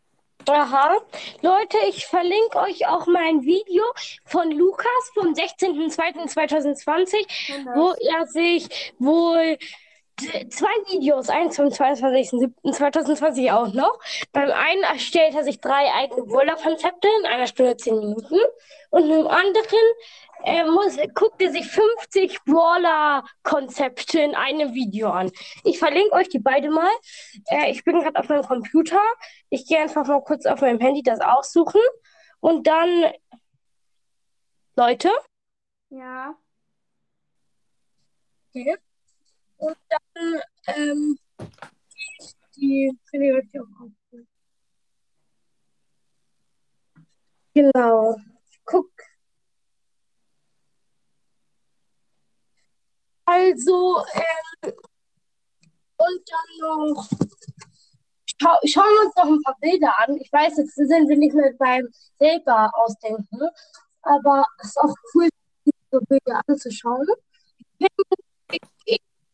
Aha. 0.49 0.97
Leute, 1.41 1.77
ich 1.87 2.07
verlinke 2.07 2.59
euch 2.59 2.87
auch 2.87 3.05
mal 3.05 3.23
ein 3.23 3.43
Video 3.43 3.83
von 4.25 4.49
Lukas 4.49 5.11
vom 5.13 5.33
16.02.2020, 5.33 7.75
wo 7.75 7.91
er 7.91 8.25
sich 8.25 8.93
wohl 8.97 9.59
zwei 10.49 10.73
Videos, 10.91 11.29
eins 11.29 11.55
vom 11.55 11.67
22.07.2020 11.67 13.53
auch 13.53 13.73
noch. 13.73 13.99
Beim 14.31 14.51
einen 14.51 14.83
erstellt 14.83 15.35
er 15.35 15.43
sich 15.43 15.59
drei 15.59 15.91
eigene 15.93 16.23
Brawler-Konzepte 16.23 17.07
in 17.19 17.25
einer 17.27 17.47
Stunde 17.47 17.77
zehn 17.77 17.99
Minuten 17.99 18.39
und 18.89 19.09
im 19.09 19.27
anderen 19.27 19.79
äh, 20.43 20.63
muss, 20.65 20.97
guckt 21.13 21.41
er 21.41 21.51
sich 21.51 21.67
50 21.67 22.43
Brawler-Konzepte 22.45 24.19
in 24.19 24.35
einem 24.35 24.73
Video 24.73 25.09
an. 25.09 25.31
Ich 25.63 25.79
verlinke 25.79 26.13
euch 26.13 26.29
die 26.29 26.39
beide 26.39 26.69
mal. 26.69 26.91
Äh, 27.49 27.71
ich 27.71 27.83
bin 27.83 27.99
gerade 27.99 28.19
auf 28.19 28.29
meinem 28.29 28.43
Computer. 28.43 29.01
Ich 29.49 29.67
gehe 29.67 29.79
einfach 29.79 30.05
mal 30.07 30.21
kurz 30.23 30.45
auf 30.45 30.61
meinem 30.61 30.79
Handy 30.79 31.03
das 31.03 31.19
aussuchen 31.19 31.81
und 32.39 32.67
dann, 32.67 33.11
Leute, 34.75 35.11
Ja. 35.89 36.35
Okay. 38.49 38.77
Und 39.57 39.77
dann 39.89 39.99
ähm, 40.67 41.17
die 42.55 42.91
Prävention 43.09 43.67
aufnehmen. 43.73 44.27
Genau. 47.53 48.15
Guck. 48.65 48.91
Also, 53.25 54.03
ähm, 54.13 54.73
und 55.97 56.21
dann 56.29 56.49
noch. 56.59 57.09
Schau, 58.41 58.57
schauen 58.65 58.83
wir 58.85 59.05
uns 59.05 59.15
noch 59.15 59.25
ein 59.25 59.41
paar 59.43 59.57
Bilder 59.61 59.93
an. 59.99 60.17
Ich 60.17 60.31
weiß, 60.31 60.57
jetzt 60.57 60.75
sind 60.75 61.09
wir 61.09 61.17
nicht 61.17 61.35
mehr 61.35 61.53
beim 61.59 61.87
selber 62.17 62.71
ausdenken, 62.73 63.39
aber 64.01 64.45
es 64.59 64.69
ist 64.69 64.77
auch 64.77 64.95
cool, 65.13 65.29
sich 65.63 65.73
so 65.91 65.99
Bilder 66.01 66.41
anzuschauen. 66.47 67.07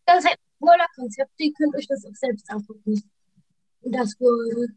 Das 0.05 0.23
ist 0.25 0.37
ein 0.59 0.67
Wohler-Konzept, 0.67 1.31
ihr 1.37 1.53
könnt 1.53 1.75
euch 1.75 1.87
das 1.87 2.05
auch 2.05 2.15
selbst 2.15 2.49
angucken. 2.49 3.09
Das 3.81 4.19
wohl. 4.19 4.69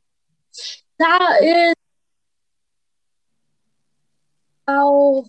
Da 0.96 1.36
ist 1.38 1.74
auch. 4.66 5.26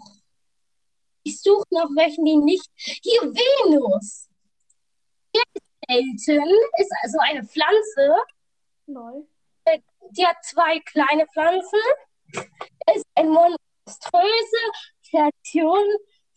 Ich 1.24 1.40
suche 1.42 1.66
noch 1.72 1.90
welchen, 1.96 2.26
die 2.26 2.38
nicht. 2.38 2.70
Hier, 2.76 3.22
Venus. 3.22 4.28
Der 5.34 6.00
ist 6.00 6.26
selten. 6.26 6.50
Ist 6.78 6.94
also 7.04 7.20
eine 7.20 7.44
Pflanze. 7.44 8.16
Lol. 8.88 9.28
Die 10.12 10.26
hat 10.26 10.44
zwei 10.44 10.80
kleine 10.80 11.26
Pflanzen. 11.28 11.80
Ist 12.96 13.06
eine 13.16 13.30
monströse 13.30 14.64
Kreation 15.10 15.86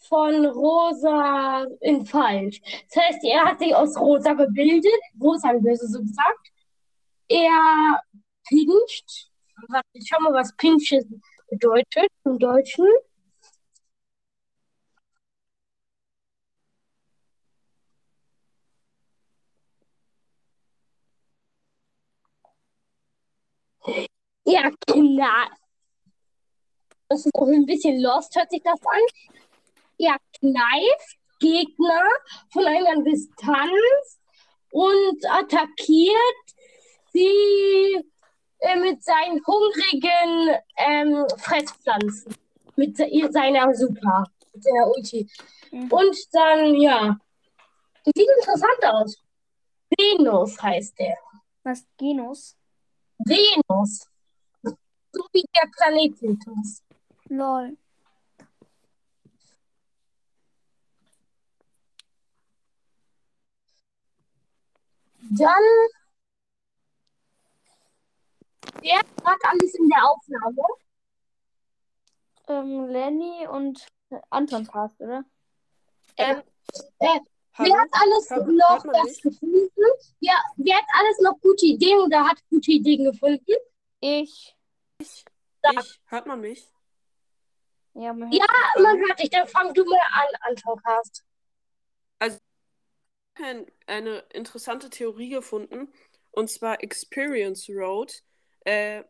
von 0.09 0.47
Rosa 0.47 1.67
in 1.81 2.05
Falsch. 2.07 2.61
Das 2.93 3.05
heißt, 3.05 3.25
er 3.25 3.45
hat 3.45 3.59
sich 3.59 3.75
aus 3.75 3.97
Rosa 3.99 4.35
gebildet. 4.35 4.93
Rosa 5.21 5.51
im 5.51 5.63
Böse 5.63 5.89
so 5.89 6.01
gesagt. 6.01 6.51
Er 7.29 8.01
pinscht. 8.49 9.31
Warte, 9.69 9.89
ich 9.93 10.07
schau 10.09 10.21
mal, 10.21 10.35
was 10.35 10.55
pinchen 10.57 11.23
bedeutet 11.49 12.09
im 12.25 12.39
Deutschen. 12.39 12.87
Ja, 24.47 24.71
klar. 24.87 25.51
Das 27.09 27.27
ist 27.27 27.35
auch 27.35 27.47
ein 27.49 27.67
bisschen 27.67 28.01
lost, 28.01 28.35
hört 28.35 28.51
sich 28.51 28.63
das 28.63 28.81
an. 28.87 29.01
Kneift 30.45 31.19
Gegner 31.41 32.03
von 32.53 32.67
einer 32.67 33.03
Distanz 33.03 34.21
und 34.71 35.25
attackiert 35.31 36.45
sie 37.13 38.05
äh, 38.59 38.77
mit 38.77 39.03
seinen 39.03 39.41
hungrigen 39.47 40.61
ähm, 40.77 41.27
Fresspflanzen. 41.39 42.35
Mit 42.77 42.97
se 42.97 43.07
seiner 43.31 43.73
Super, 43.75 44.25
mit 44.53 44.65
seiner 44.65 44.89
Ulti. 44.89 45.31
Mhm. 45.71 45.93
Und 45.93 46.17
dann, 46.33 46.75
ja. 46.75 47.17
Sieht 48.05 48.29
interessant 48.39 48.85
aus. 48.85 49.23
Venus 49.97 50.61
heißt 50.61 50.99
der. 50.99 51.17
Was? 51.63 51.87
Genus? 51.97 52.57
Venus. 53.19 54.09
So 54.63 55.25
wie 55.33 55.45
der 55.55 55.71
Planet 55.77 56.21
Venus. 56.21 56.83
Lol. 57.29 57.77
Dann. 65.31 65.63
Wer 68.81 68.99
hat 68.99 69.07
gerade 69.17 69.41
alles 69.45 69.75
in 69.75 69.89
der 69.89 70.05
Aufnahme? 70.05 70.63
Ähm, 72.49 72.89
Lenny 72.89 73.47
und 73.49 73.87
Anton 74.31 74.67
passt, 74.67 75.01
oder? 75.01 75.25
Ähm, 76.19 76.43
äh, 76.99 77.21
Hallo? 77.55 77.73
wer 77.73 77.81
hat 77.81 77.89
alles 77.93 78.31
Hört- 78.31 78.49
noch 78.49 78.93
das 78.93 79.21
gefunden? 79.23 79.71
Ja, 80.21 80.35
wer 80.57 80.77
hat 80.77 80.85
alles 80.99 81.19
noch 81.21 81.41
gute 81.41 81.67
Ideen 81.67 82.01
oder 82.01 82.25
hat 82.29 82.39
gute 82.51 82.73
Ideen 82.73 83.05
gefunden? 83.05 83.55
Ich. 84.01 84.55
Ich, 84.99 86.01
hört 86.07 86.27
man 86.27 86.41
mich? 86.41 86.69
Ja, 87.95 88.13
man 88.13 88.31
hört 88.31 88.35
Ja, 88.35 88.83
man 88.83 88.99
hört 88.99 89.19
dich. 89.19 89.31
Dann 89.31 89.47
fang 89.47 89.73
du 89.73 89.85
mal 89.85 89.99
an, 89.99 90.27
Anton 90.41 90.79
Cast. 90.83 91.25
Ein, 93.43 93.67
eine 93.87 94.19
interessante 94.33 94.91
Theorie 94.91 95.31
gefunden. 95.31 95.93
Und 96.31 96.51
zwar 96.51 96.83
Experience 96.83 97.69
Road. 97.69 98.23
Äh, 98.65 99.05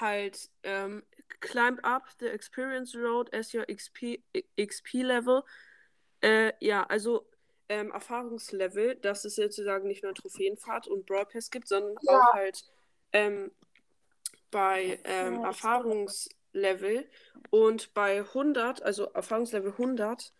halt, 0.00 0.50
ähm, 0.62 1.02
climb 1.40 1.80
up 1.84 2.04
the 2.20 2.26
experience 2.26 2.94
road 2.94 3.32
as 3.34 3.52
your 3.52 3.66
XP, 3.66 4.22
XP 4.56 5.02
level. 5.02 5.42
Äh, 6.20 6.52
ja, 6.60 6.84
also 6.84 7.26
ähm, 7.68 7.90
Erfahrungslevel, 7.90 8.96
dass 8.96 9.24
es 9.24 9.36
sozusagen 9.36 9.88
nicht 9.88 10.02
nur 10.02 10.14
Trophäenfahrt 10.14 10.86
und 10.88 11.06
Brawl 11.06 11.26
Pass 11.26 11.50
gibt, 11.50 11.68
sondern 11.68 11.96
Ja. 12.02 12.18
auch 12.18 12.34
halt 12.34 12.64
ähm, 13.12 13.50
bei 14.50 15.00
ähm, 15.04 15.42
Erfahrungslevel 15.44 17.08
und 17.50 17.94
bei 17.94 18.20
100, 18.20 18.82
also 18.82 19.06
Erfahrungslevel 19.12 19.72
100, 19.72 20.32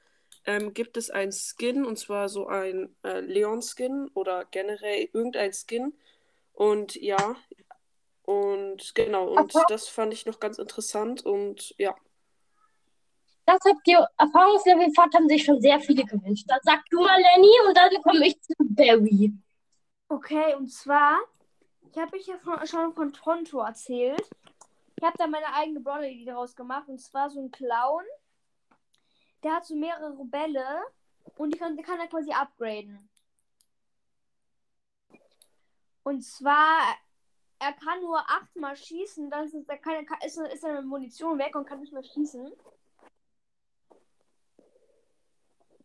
ähm, 0.44 0.74
gibt 0.74 0.96
es 0.96 1.10
ein 1.10 1.32
Skin 1.32 1.84
und 1.84 1.98
zwar 1.98 2.28
so 2.28 2.46
ein 2.46 2.94
äh, 3.02 3.20
Leon-Skin 3.20 4.10
oder 4.14 4.44
generell 4.46 5.08
irgendein 5.12 5.52
Skin. 5.52 5.94
Und 6.52 6.96
ja, 6.96 7.36
und 8.22 8.94
genau, 8.94 9.28
und 9.30 9.54
Aber- 9.54 9.64
das 9.68 9.88
fand 9.88 10.12
ich 10.12 10.26
noch 10.26 10.40
ganz 10.40 10.58
interessant 10.58 11.24
und 11.24 11.74
ja. 11.78 11.94
Das 13.44 13.58
hat 13.64 13.76
die 13.86 13.96
Erfahrungslevelfahrt 14.18 15.14
haben 15.14 15.28
sich 15.28 15.44
schon 15.44 15.60
sehr 15.60 15.80
viele 15.80 16.04
gewünscht. 16.04 16.44
Dann 16.46 16.60
sag 16.62 16.84
du 16.90 17.00
mal, 17.00 17.20
Lenny, 17.20 17.50
und 17.66 17.76
dann 17.76 17.90
komme 18.02 18.26
ich 18.28 18.40
zu 18.40 18.52
Barry. 18.60 19.32
Okay, 20.08 20.54
und 20.54 20.68
zwar, 20.68 21.18
ich 21.90 21.98
habe 21.98 22.16
euch 22.16 22.26
ja 22.26 22.38
von, 22.38 22.64
schon 22.66 22.92
von 22.94 23.12
Tonto 23.12 23.60
erzählt. 23.60 24.22
Ich 24.96 25.02
habe 25.02 25.18
da 25.18 25.26
meine 25.26 25.52
eigene 25.54 25.80
Brawler-Idee 25.80 26.26
daraus 26.26 26.54
gemacht. 26.54 26.88
Und 26.88 27.00
zwar 27.00 27.30
so 27.30 27.40
ein 27.40 27.50
Clown. 27.50 28.04
Der 29.42 29.54
hat 29.54 29.66
so 29.66 29.74
mehrere 29.74 30.24
Bälle. 30.24 30.82
Und 31.36 31.54
die 31.54 31.58
kann, 31.58 31.76
kann 31.82 32.00
er 32.00 32.08
quasi 32.08 32.32
upgraden. 32.32 33.08
Und 36.02 36.22
zwar, 36.22 36.96
er 37.58 37.72
kann 37.72 38.00
nur 38.00 38.18
achtmal 38.18 38.76
schießen. 38.76 39.30
Dann 39.30 39.44
ist, 39.44 39.54
er 39.68 39.78
kann, 39.78 40.04
ist, 40.24 40.38
ist 40.38 40.60
seine 40.62 40.82
Munition 40.82 41.38
weg 41.38 41.54
und 41.54 41.66
kann 41.66 41.80
nicht 41.80 41.92
mehr 41.92 42.02
schießen. 42.02 42.52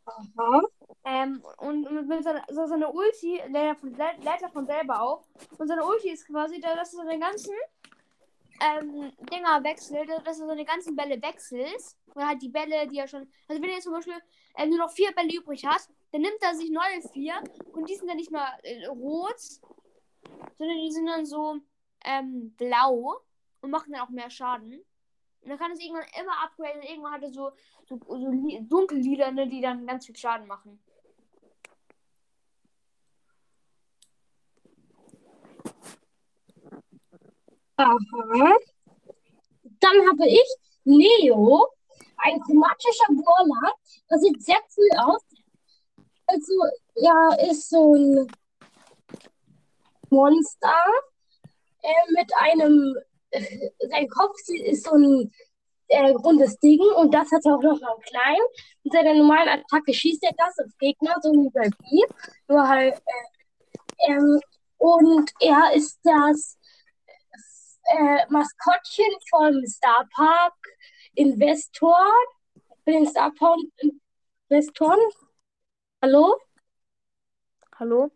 Aha. 0.06 0.62
Ähm, 1.04 1.44
und 1.58 2.08
mit, 2.08 2.24
seiner, 2.24 2.44
so 2.50 2.66
seiner 2.66 2.94
Ulti 2.94 3.42
lädt 3.48 3.56
er, 3.56 3.76
von, 3.76 3.94
lädt 3.94 4.42
er 4.42 4.50
von 4.50 4.66
selber 4.66 5.02
auf. 5.02 5.26
Und 5.58 5.68
seine 5.68 5.86
Ulti 5.86 6.10
ist 6.10 6.26
quasi, 6.26 6.60
da- 6.60 6.76
dass 6.76 6.94
er 6.94 7.06
seine 7.06 7.20
ganzen 7.20 7.54
ähm, 8.62 9.12
Dinger 9.32 9.64
wechselt, 9.64 10.10
dass 10.26 10.40
er 10.40 10.48
seine 10.48 10.66
ganzen 10.66 10.96
Bälle 10.96 11.22
wechselt. 11.22 11.82
Oder 12.16 12.28
halt 12.30 12.42
die 12.42 12.50
Bälle, 12.50 12.88
die 12.88 12.98
er 12.98 13.08
schon. 13.08 13.32
Also 13.48 13.62
wenn 13.62 13.70
er 13.70 13.76
jetzt 13.76 13.84
zum 13.84 13.94
Beispiel 13.94 14.20
ähm, 14.58 14.70
nur 14.70 14.80
noch 14.80 14.92
vier 14.92 15.12
Bälle 15.12 15.36
übrig 15.36 15.66
hat, 15.66 15.88
dann 16.12 16.22
nimmt 16.22 16.42
er 16.42 16.56
sich 16.56 16.70
neue 16.72 17.02
vier 17.14 17.36
und 17.74 17.90
die 17.90 17.96
sind 17.96 18.08
dann 18.08 18.18
nicht 18.18 18.32
mehr 18.32 18.58
äh, 18.64 18.88
rot, 18.88 19.40
sondern 20.58 20.78
die 20.78 20.92
sind 20.92 21.06
dann 21.06 21.26
so 21.26 21.58
ähm, 22.04 22.56
blau 22.58 23.22
und 23.62 23.70
machen 23.70 23.92
dann 23.94 24.02
auch 24.02 24.10
mehr 24.10 24.30
Schaden. 24.30 24.84
Und 25.42 25.50
dann 25.50 25.60
kann 25.60 25.72
es 25.72 25.80
irgendwann 25.80 26.08
immer 26.20 26.44
upgraden 26.44 26.82
irgendwann 26.82 27.14
hat 27.14 27.24
er 27.24 27.32
so, 27.32 27.52
so, 27.86 28.00
so 28.08 28.30
li- 28.30 28.60
dunkellilane, 28.68 29.48
die 29.48 29.62
dann 29.62 29.86
ganz 29.86 30.06
viel 30.06 30.16
Schaden 30.16 30.48
machen. 30.48 30.80
Aha. 37.78 38.58
Dann 39.80 40.08
habe 40.10 40.28
ich 40.28 40.56
Leo, 40.84 41.68
ein 42.18 42.40
chromatischer 42.42 43.08
Brawler. 43.10 43.74
Das 44.10 44.22
sieht 44.22 44.42
sehr 44.42 44.60
cool 44.76 44.90
aus. 44.98 45.22
Also, 46.26 46.54
ja, 46.96 47.36
ist 47.50 47.70
so 47.70 47.94
ein 47.94 48.28
Monster 50.10 50.84
äh, 51.84 52.12
mit 52.18 52.32
einem, 52.38 52.96
äh, 53.30 53.70
sein 53.90 54.08
Kopf 54.10 54.38
ist 54.50 54.86
so 54.86 54.96
ein 54.96 55.32
äh, 55.90 56.10
rundes 56.12 56.58
Ding 56.60 56.82
und 56.96 57.14
das 57.14 57.32
hat 57.32 57.46
er 57.46 57.56
auch 57.56 57.62
noch 57.62 57.80
mal 57.80 57.96
klein. 58.06 58.40
Mit 58.84 58.94
seiner 58.94 59.14
normalen 59.14 59.50
Attacke 59.50 59.94
schießt 59.94 60.24
er 60.24 60.34
das 60.38 60.58
auf 60.66 60.72
Gegner, 60.80 61.16
so 61.22 61.32
wie 61.32 61.50
bei 61.52 61.70
B. 61.70 62.14
Nur 62.48 62.68
halt, 62.68 62.96
äh, 62.96 64.12
ähm, 64.12 64.40
und 64.78 65.32
er 65.40 65.74
ist 65.76 66.00
das 66.04 66.58
äh, 67.88 68.26
Maskottchen 68.30 69.12
vom 69.30 69.66
Star 69.66 70.08
Park 70.16 70.56
Investor. 71.16 72.06
Für 72.84 72.92
den 72.92 73.08
Star 73.08 73.32
Park 73.32 73.60
Investoren. 74.50 75.00
Hallo? 76.02 76.38
Hallo? 77.80 78.12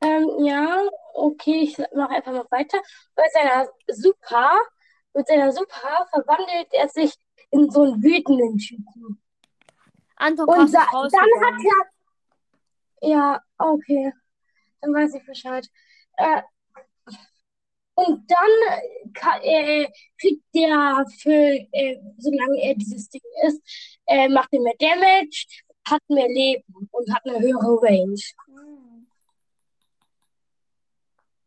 Ähm, 0.00 0.44
ja, 0.44 0.82
okay, 1.14 1.62
ich 1.62 1.78
mache 1.94 2.14
einfach 2.14 2.32
mal 2.32 2.46
weiter. 2.50 2.78
Bei 3.14 3.24
seiner 3.32 3.68
Super, 3.88 4.58
mit 5.14 5.26
seiner 5.26 5.52
Super 5.52 6.06
verwandelt 6.10 6.68
er 6.72 6.88
sich 6.88 7.14
in 7.50 7.70
so 7.70 7.82
einen 7.82 8.02
wütenden 8.02 8.58
Typen. 8.58 9.22
Anton 10.16 10.48
Und 10.48 10.74
da, 10.74 10.86
dann 10.92 11.30
hat 11.44 11.60
er. 11.64 13.08
Ja, 13.08 13.42
okay. 13.58 14.12
Dann 14.80 14.94
weiß 14.94 15.14
ich 15.14 15.24
Bescheid. 15.24 15.66
Äh, 16.16 16.42
und 17.94 18.30
dann 18.30 18.78
äh, 18.78 19.08
ka- 19.12 19.40
äh, 19.42 19.88
kriegt 20.20 20.42
der 20.54 21.04
für, 21.18 21.30
äh, 21.72 22.00
solange 22.18 22.60
er 22.62 22.74
dieses 22.74 23.08
Ding 23.08 23.22
ist, 23.46 23.62
äh, 24.06 24.28
macht 24.28 24.52
er 24.52 24.60
mehr 24.60 24.74
Damage, 24.78 25.46
hat 25.88 26.02
mehr 26.08 26.28
Leben 26.28 26.88
und 26.90 27.14
hat 27.14 27.24
eine 27.26 27.38
höhere 27.40 27.80
Range. 27.82 28.20
Hm. 28.46 29.06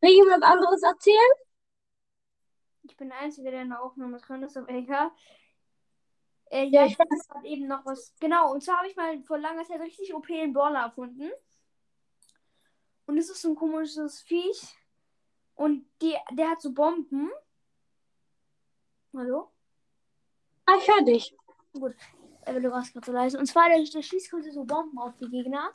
Will 0.01 0.11
jemand 0.11 0.43
anderes 0.43 0.81
erzählen? 0.83 1.31
Ich 2.83 2.95
bin 2.95 3.09
der 3.09 3.17
Einzige, 3.19 3.51
der 3.51 3.63
in 3.63 3.69
der 3.69 3.81
Aufnahme 3.81 4.17
drin 4.19 4.43
ist, 4.43 4.55
aber 4.55 4.69
egal. 4.69 5.11
Äh, 6.49 6.65
Ja, 6.65 6.85
ich 6.85 6.97
weiß 6.97 7.27
gerade 7.27 7.47
eben 7.47 7.67
noch 7.67 7.85
was. 7.85 8.13
Genau, 8.19 8.53
und 8.53 8.63
zwar 8.63 8.77
habe 8.77 8.87
ich 8.87 8.95
mal 8.95 9.21
vor 9.23 9.37
langer 9.37 9.65
Zeit 9.65 9.81
richtig 9.81 10.13
OP 10.13 10.29
einen 10.31 10.53
Brawler 10.53 10.81
erfunden. 10.81 11.29
Und 13.05 13.17
es 13.17 13.29
ist 13.29 13.41
so 13.41 13.49
ein 13.49 13.55
komisches 13.55 14.21
Viech. 14.21 14.75
Und 15.57 15.89
die, 16.03 16.15
der 16.31 16.51
hat 16.51 16.61
so 16.61 16.71
Bomben. 16.71 17.31
Hallo? 19.13 19.51
Ah, 20.67 20.75
ich 20.79 20.87
höre 20.87 21.03
dich. 21.03 21.35
Äh, 22.45 22.61
du 22.61 22.71
warst 22.71 22.93
gerade 22.93 23.05
so 23.05 23.11
leise. 23.11 23.39
Und 23.39 23.47
zwar, 23.47 23.67
der, 23.67 23.83
der 23.83 24.01
schießt 24.03 24.29
quasi 24.29 24.51
so 24.51 24.63
Bomben 24.63 24.99
auf 24.99 25.17
die 25.17 25.27
Gegner. 25.27 25.73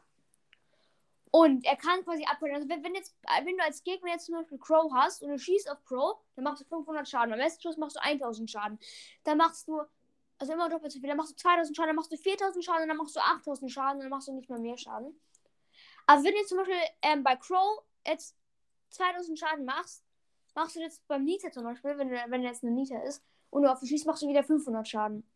Und 1.32 1.64
er 1.64 1.76
kann 1.76 2.04
quasi 2.04 2.24
abholen. 2.26 2.54
Also, 2.54 2.68
wenn, 2.68 2.84
wenn, 2.84 2.94
jetzt, 2.94 3.16
wenn 3.44 3.56
du 3.56 3.64
als 3.64 3.82
Gegner 3.82 4.12
jetzt 4.12 4.26
zum 4.26 4.36
Beispiel 4.36 4.58
Crow 4.58 4.92
hast 4.92 5.22
und 5.22 5.30
du 5.30 5.38
schießt 5.38 5.68
auf 5.68 5.84
Crow, 5.84 6.16
dann 6.36 6.44
machst 6.44 6.62
du 6.62 6.66
500 6.66 7.08
Schaden. 7.08 7.32
Am 7.32 7.40
besten 7.40 7.62
Schuss 7.62 7.76
machst 7.76 7.96
du 7.96 8.02
1000 8.02 8.50
Schaden. 8.50 8.78
Dann 9.24 9.38
machst 9.38 9.66
du, 9.66 9.80
also 10.38 10.52
immer 10.52 10.68
doppelt 10.68 10.92
so 10.92 11.00
viel. 11.00 11.08
Dann 11.08 11.16
machst 11.16 11.32
du 11.32 11.36
2000 11.36 11.76
Schaden, 11.76 11.88
dann 11.88 11.96
machst 11.96 12.12
du 12.12 12.16
4000 12.16 12.64
Schaden, 12.64 12.86
dann 12.86 12.96
machst 12.96 13.16
du 13.16 13.20
8000 13.20 13.72
Schaden, 13.72 14.00
dann 14.00 14.10
machst 14.10 14.28
du 14.28 14.32
nicht 14.32 14.48
mehr 14.48 14.60
mehr 14.60 14.78
Schaden. 14.78 15.20
Aber 16.06 16.22
wenn 16.22 16.34
jetzt 16.34 16.50
zum 16.50 16.58
Beispiel 16.58 16.76
ähm, 17.00 17.24
bei 17.24 17.34
Crow 17.34 17.82
jetzt 18.06 18.36
2000 18.92 19.38
Schaden 19.38 19.64
machst, 19.64 20.04
machst 20.54 20.76
du 20.76 20.80
jetzt 20.80 21.06
beim 21.08 21.24
Nita 21.24 21.50
zum 21.50 21.64
Beispiel, 21.64 21.96
wenn, 21.98 22.10
wenn 22.10 22.42
jetzt 22.42 22.62
eine 22.62 22.72
Nita 22.72 22.98
ist, 23.02 23.22
und 23.50 23.62
du 23.62 23.70
auf 23.70 23.82
ihn 23.82 23.88
schießt, 23.88 24.06
machst 24.06 24.22
du 24.22 24.28
wieder 24.28 24.42
500 24.42 24.88
Schaden. 24.88 25.28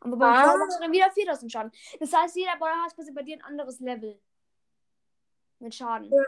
Aber 0.00 0.16
beim 0.16 0.34
Ah. 0.34 0.56
Machst 0.56 0.78
du 0.78 0.82
dann 0.82 0.92
wieder 0.92 1.10
4000 1.10 1.50
Schaden. 1.52 1.72
Das 2.00 2.12
heißt, 2.12 2.36
jeder 2.36 2.56
Brawler 2.56 2.82
hat 2.84 2.94
quasi 2.94 3.12
bei 3.12 3.22
dir 3.22 3.36
ein 3.36 3.42
anderes 3.42 3.78
Level. 3.78 4.20
Mit 5.60 5.74
Schaden. 5.74 6.12
Ja. 6.12 6.24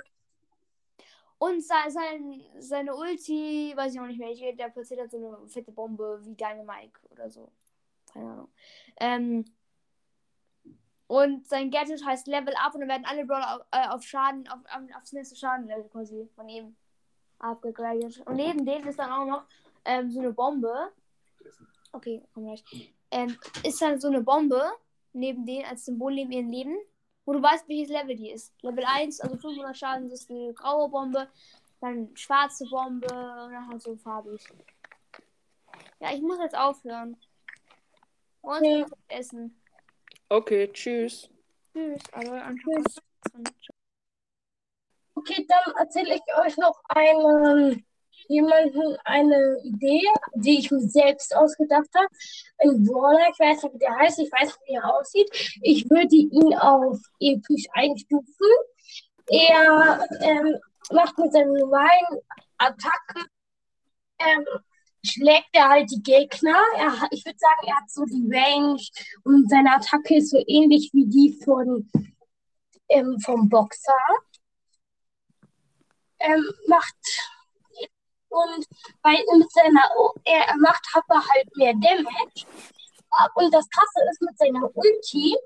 Und 1.39 1.63
sein, 1.63 1.91
sein, 1.91 2.45
seine 2.59 2.95
Ulti, 2.95 3.73
weiß 3.75 3.93
ich 3.93 4.01
auch 4.01 4.07
nicht 4.07 4.21
welche, 4.21 4.55
der 4.55 4.69
platziert 4.69 5.01
hat 5.01 5.11
so 5.11 5.17
eine 5.17 5.49
fette 5.49 5.73
Bombe 5.73 6.21
wie 6.25 6.37
Dynamite 6.37 7.01
oder 7.11 7.29
so. 7.29 7.51
Keine 8.13 8.31
Ahnung. 8.31 8.49
Ähm, 9.01 9.45
und 11.07 11.47
sein 11.47 11.71
Gadget 11.71 12.05
heißt 12.05 12.27
Level 12.27 12.55
Up 12.57 12.75
und 12.75 12.81
dann 12.81 12.88
werden 12.88 13.05
alle 13.07 13.27
Brawler 13.27 13.57
auf, 13.57 13.67
äh, 13.71 13.88
auf 13.88 14.03
Schaden, 14.03 14.49
auf, 14.49 14.61
auf, 14.64 14.97
aufs 14.97 15.12
nächste 15.12 15.37
Schadenlevel 15.37 15.88
quasi 15.90 16.29
von 16.35 16.49
ihm 16.49 16.77
abgegradet. 17.38 18.23
Und 18.27 18.37
neben 18.37 18.64
denen 18.64 18.87
ist 18.87 18.99
dann 18.99 19.12
auch 19.12 19.27
noch 19.27 19.45
ähm, 19.85 20.11
so 20.11 20.21
eine 20.21 20.33
Bombe. 20.33 20.93
Okay, 21.93 22.23
komm 22.33 22.47
gleich. 22.47 22.64
Ähm, 23.11 23.37
ist 23.62 23.81
dann 23.81 24.01
so 24.01 24.09
eine 24.09 24.23
Bombe 24.23 24.62
neben 25.12 25.47
denen 25.47 25.67
als 25.67 25.85
Symbol 25.85 26.14
neben 26.14 26.33
ihrem 26.33 26.51
Leben, 26.51 26.77
wo 27.25 27.33
du 27.33 27.43
weißt, 27.43 27.69
welches 27.69 27.90
Level 27.90 28.17
die 28.17 28.31
ist. 28.31 28.53
Level 28.62 28.85
1, 28.85 29.21
also 29.21 29.37
500 29.37 29.77
Schaden, 29.77 30.11
das 30.11 30.21
ist 30.21 30.31
die 30.31 30.53
graue 30.55 30.88
Bombe, 30.88 31.29
dann 31.81 32.11
schwarze 32.17 32.67
Bombe 32.67 33.07
und 33.07 33.53
dann 33.53 33.69
halt 33.69 33.83
so 33.83 33.95
farbig. 33.97 34.40
Ja, 36.01 36.12
ich 36.12 36.21
muss 36.21 36.38
jetzt 36.40 36.57
aufhören. 36.57 37.17
Und 38.40 38.57
Okay. 38.57 38.85
essen. 39.09 39.61
Okay, 40.35 40.68
tschüss. 40.73 41.31
Tschüss, 41.73 42.03
aber 42.11 42.42
an 42.42 42.57
Tschüss. 42.57 42.97
Okay, 45.14 45.47
dann 45.47 45.75
erzähle 45.77 46.16
ich 46.16 46.23
euch 46.44 46.57
noch 46.57 46.77
einen, 46.88 47.87
jemanden 48.27 48.97
eine 49.05 49.61
Idee, 49.62 50.03
die 50.35 50.59
ich 50.59 50.73
mir 50.73 50.81
selbst 50.88 51.37
ausgedacht 51.37 51.87
habe. 51.94 52.09
Ein 52.59 52.83
Brawler, 52.83 53.29
ich 53.31 53.38
weiß 53.38 53.62
nicht, 53.62 53.75
wie 53.75 53.79
der 53.79 53.94
heißt, 53.94 54.18
ich 54.18 54.33
weiß 54.33 54.49
nicht, 54.49 54.61
wie 54.66 54.75
er 54.75 54.92
aussieht. 54.92 55.31
Ich 55.62 55.88
würde 55.88 56.16
ihn 56.16 56.59
auf 56.59 56.99
episch 57.20 57.66
einstufen. 57.73 58.51
Er 59.29 60.05
ähm, 60.20 60.59
macht 60.90 61.16
mit 61.16 61.33
seinen 61.33 61.53
normalen 61.53 62.20
Attacken 62.59 63.25
ähm, 64.18 64.44
schlägt 65.05 65.49
er 65.53 65.69
halt 65.69 65.90
die 65.90 66.03
Gegner. 66.03 66.57
Er, 66.77 67.09
ich 67.11 67.25
würde 67.25 67.38
sagen, 67.38 67.67
er 67.67 67.77
hat 67.77 67.90
so 67.90 68.05
die 68.05 68.29
Range 68.31 68.81
und 69.25 69.49
seine 69.51 69.75
Attacke 69.75 70.17
ist 70.17 70.31
so 70.31 70.43
ähnlich 70.47 70.90
wie 70.93 71.07
die 71.07 71.38
von, 71.45 71.90
ähm, 72.88 73.19
vom 73.21 73.49
Boxer. 73.49 73.93
Ähm, 76.21 76.45
macht 76.69 76.97
und 78.35 78.67
bei, 79.03 79.12
mit 79.37 79.51
seiner, 79.53 79.83
er, 80.25 80.57
macht 80.59 80.85
aber 80.95 81.17
halt 81.17 81.57
mehr 81.57 81.73
Damage. 81.75 82.47
Und 83.37 83.55
das 83.55 83.69
Krasse 83.69 84.01
ist 84.11 84.23
mit 84.23 84.37
seiner 84.38 84.69
Ulti, 84.75 85.37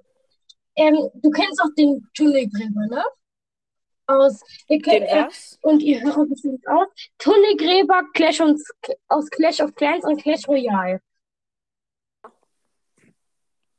ähm, 0.77 1.11
du 1.15 1.31
kennst 1.31 1.61
auch 1.61 1.75
den 1.77 2.09
Tunnelgräber, 2.15 2.87
ne? 2.87 3.05
Aus, 4.09 4.41
ihr 4.69 4.79
Den 4.79 4.83
kennt, 4.83 5.07
äh, 5.07 5.29
und 5.61 5.81
ihr 5.81 6.03
hört 6.03 6.31
bestimmt 6.31 6.67
aus. 6.67 6.87
Tunnelgräber 7.19 8.05
Clash 8.15 8.41
und, 8.41 8.59
aus 9.09 9.29
Clash 9.29 9.61
of 9.61 9.75
Clans 9.75 10.03
und 10.03 10.23
Clash 10.23 10.49
Royale. 10.49 11.03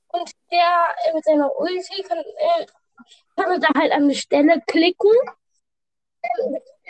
Und 0.09 0.31
der 0.51 0.85
äh, 1.07 1.13
mit 1.15 1.25
seiner 1.25 1.51
Ulti 1.59 2.03
kann, 2.03 2.19
äh, 2.19 2.65
kann 3.35 3.59
da 3.59 3.69
halt 3.75 3.91
an 3.91 4.03
eine 4.03 4.13
Stelle 4.13 4.61
klicken. 4.67 5.11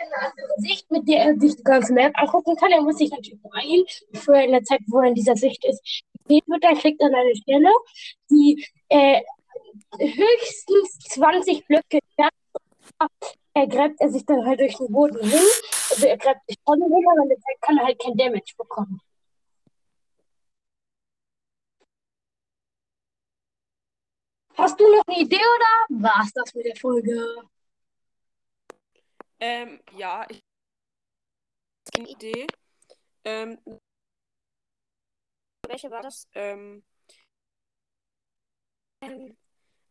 anderen 0.02 0.60
Sicht, 0.60 0.90
mit 0.90 1.08
der 1.08 1.24
er 1.24 1.40
sich 1.40 1.56
die 1.56 1.62
ganze 1.62 1.94
Map 1.94 2.12
angucken 2.18 2.56
kann. 2.56 2.72
Er 2.72 2.82
muss 2.82 2.98
sich 2.98 3.10
natürlich 3.10 3.40
beeilen, 3.40 3.84
bevor 4.12 4.34
er 4.34 4.44
in 4.44 4.52
der 4.52 4.64
Zeit, 4.64 4.80
wo 4.86 4.98
er 4.98 5.08
in 5.08 5.14
dieser 5.14 5.36
Sicht 5.36 5.64
ist, 5.64 5.82
gesehen 6.24 6.42
wird. 6.46 6.62
Er 6.62 7.06
an 7.06 7.14
eine 7.14 7.36
Stelle, 7.36 7.70
die 8.30 8.66
äh, 8.90 9.22
höchstens 9.98 10.98
20 11.08 11.66
Blöcke 11.66 12.00
entfernt. 12.02 12.39
Er 13.54 13.66
gräbt 13.66 14.00
er 14.00 14.10
sich 14.10 14.24
dann 14.26 14.44
halt 14.46 14.60
durch 14.60 14.76
den 14.76 14.92
Boden 14.92 15.20
hin. 15.20 15.40
Also 15.90 16.06
er 16.06 16.16
gräbt 16.16 16.40
sich 16.48 16.56
schon 16.66 16.80
hin, 16.82 17.04
aber 17.10 17.28
Zeit 17.28 17.60
kann 17.60 17.78
er 17.78 17.86
halt 17.86 17.98
kein 17.98 18.16
Damage 18.16 18.54
bekommen. 18.56 19.00
Hast 24.56 24.78
du 24.78 24.84
noch 24.94 25.02
eine 25.06 25.18
Idee 25.18 25.36
oder 25.36 26.02
war's 26.02 26.32
das 26.34 26.54
mit 26.54 26.66
der 26.66 26.76
Folge? 26.76 27.48
Ähm, 29.40 29.80
ja, 29.96 30.26
ich 30.28 30.42
eine 31.96 32.08
Idee. 32.08 32.46
Ähm, 33.24 33.58
Welche 35.66 35.90
war 35.90 36.02
das? 36.02 36.28
ähm, 36.34 36.82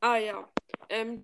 ah 0.02 0.17
ja. 0.17 0.48
Ähm, 0.89 1.24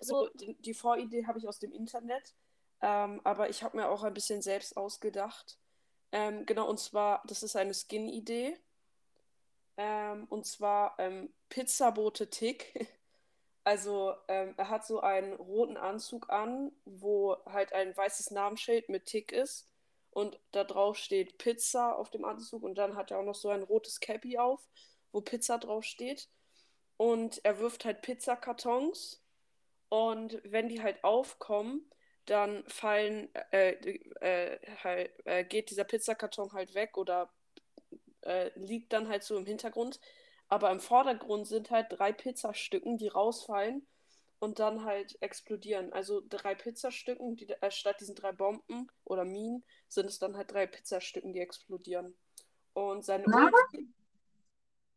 so, 0.00 0.28
die, 0.34 0.54
die 0.60 0.74
Voridee 0.74 1.26
habe 1.26 1.38
ich 1.38 1.48
aus 1.48 1.58
dem 1.58 1.72
Internet, 1.72 2.34
ähm, 2.80 3.20
aber 3.24 3.48
ich 3.50 3.62
habe 3.62 3.76
mir 3.76 3.88
auch 3.88 4.02
ein 4.02 4.14
bisschen 4.14 4.42
selbst 4.42 4.76
ausgedacht. 4.76 5.58
Ähm, 6.12 6.46
genau, 6.46 6.68
und 6.68 6.78
zwar, 6.78 7.22
das 7.26 7.42
ist 7.42 7.56
eine 7.56 7.74
Skin-Idee. 7.74 8.56
Ähm, 9.76 10.26
und 10.28 10.46
zwar 10.46 10.94
ähm, 10.98 11.32
Pizzabote 11.48 12.30
Tick. 12.30 12.88
Also 13.66 14.14
ähm, 14.28 14.52
er 14.58 14.68
hat 14.68 14.86
so 14.86 15.00
einen 15.00 15.32
roten 15.32 15.78
Anzug 15.78 16.28
an, 16.28 16.70
wo 16.84 17.38
halt 17.46 17.72
ein 17.72 17.96
weißes 17.96 18.30
Namensschild 18.30 18.90
mit 18.90 19.06
Tick 19.06 19.32
ist. 19.32 19.70
Und 20.10 20.38
da 20.52 20.64
drauf 20.64 20.98
steht 20.98 21.38
Pizza 21.38 21.96
auf 21.96 22.10
dem 22.10 22.26
Anzug. 22.26 22.62
Und 22.62 22.76
dann 22.76 22.94
hat 22.94 23.10
er 23.10 23.20
auch 23.20 23.24
noch 23.24 23.34
so 23.34 23.48
ein 23.48 23.62
rotes 23.62 24.00
Cappy 24.00 24.36
auf, 24.36 24.68
wo 25.12 25.22
Pizza 25.22 25.56
drauf 25.56 25.82
steht. 25.84 26.28
Und 26.98 27.42
er 27.44 27.58
wirft 27.58 27.86
halt 27.86 28.02
Pizzakartons. 28.02 29.23
Und 29.88 30.40
wenn 30.44 30.68
die 30.68 30.82
halt 30.82 31.02
aufkommen, 31.04 31.90
dann 32.26 32.64
fallen, 32.68 33.28
äh, 33.50 33.72
äh, 34.20 34.58
halt, 34.82 35.10
äh, 35.26 35.44
geht 35.44 35.70
dieser 35.70 35.84
Pizzakarton 35.84 36.52
halt 36.52 36.74
weg 36.74 36.96
oder 36.96 37.30
äh, 38.22 38.50
liegt 38.58 38.92
dann 38.92 39.08
halt 39.08 39.22
so 39.22 39.36
im 39.36 39.46
Hintergrund. 39.46 40.00
Aber 40.48 40.70
im 40.70 40.80
Vordergrund 40.80 41.46
sind 41.46 41.70
halt 41.70 41.86
drei 41.90 42.12
Pizzastücken, 42.12 42.96
die 42.96 43.08
rausfallen 43.08 43.86
und 44.38 44.58
dann 44.58 44.84
halt 44.84 45.20
explodieren. 45.20 45.92
Also 45.92 46.22
drei 46.28 46.54
Pizzastücken, 46.54 47.36
die, 47.36 47.48
äh, 47.48 47.70
statt 47.70 48.00
diesen 48.00 48.14
drei 48.14 48.32
Bomben 48.32 48.90
oder 49.04 49.24
Minen, 49.24 49.64
sind 49.88 50.06
es 50.06 50.18
dann 50.18 50.36
halt 50.36 50.52
drei 50.52 50.66
Pizzastücken, 50.66 51.32
die 51.32 51.40
explodieren. 51.40 52.16
Und 52.72 53.04
seine 53.04 53.24
Ulti, 53.24 53.88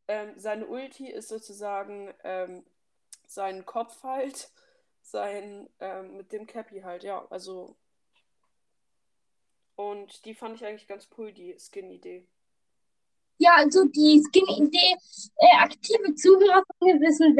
ähm, 0.07 0.33
seine 0.37 0.67
Ulti 0.67 1.09
ist 1.09 1.29
sozusagen 1.29 2.13
ähm, 2.23 2.65
sein 3.25 3.65
Kopf 3.65 4.03
halt, 4.03 4.51
sein, 5.11 5.69
ähm, 5.79 6.17
mit 6.17 6.31
dem 6.31 6.45
Cappy 6.47 6.81
halt, 6.81 7.03
ja, 7.03 7.25
also. 7.29 7.75
Und 9.75 10.25
die 10.25 10.33
fand 10.33 10.55
ich 10.55 10.65
eigentlich 10.65 10.87
ganz 10.87 11.07
cool, 11.17 11.31
die 11.31 11.55
Skin-Idee. 11.59 12.27
Ja, 13.39 13.51
also 13.57 13.85
die 13.85 14.23
Skin-Idee, 14.23 14.95
äh, 15.37 15.57
aktive 15.59 16.15
Zuhörer 16.15 16.63
von 16.65 16.87
mir 16.87 16.99
wissen, 16.99 17.35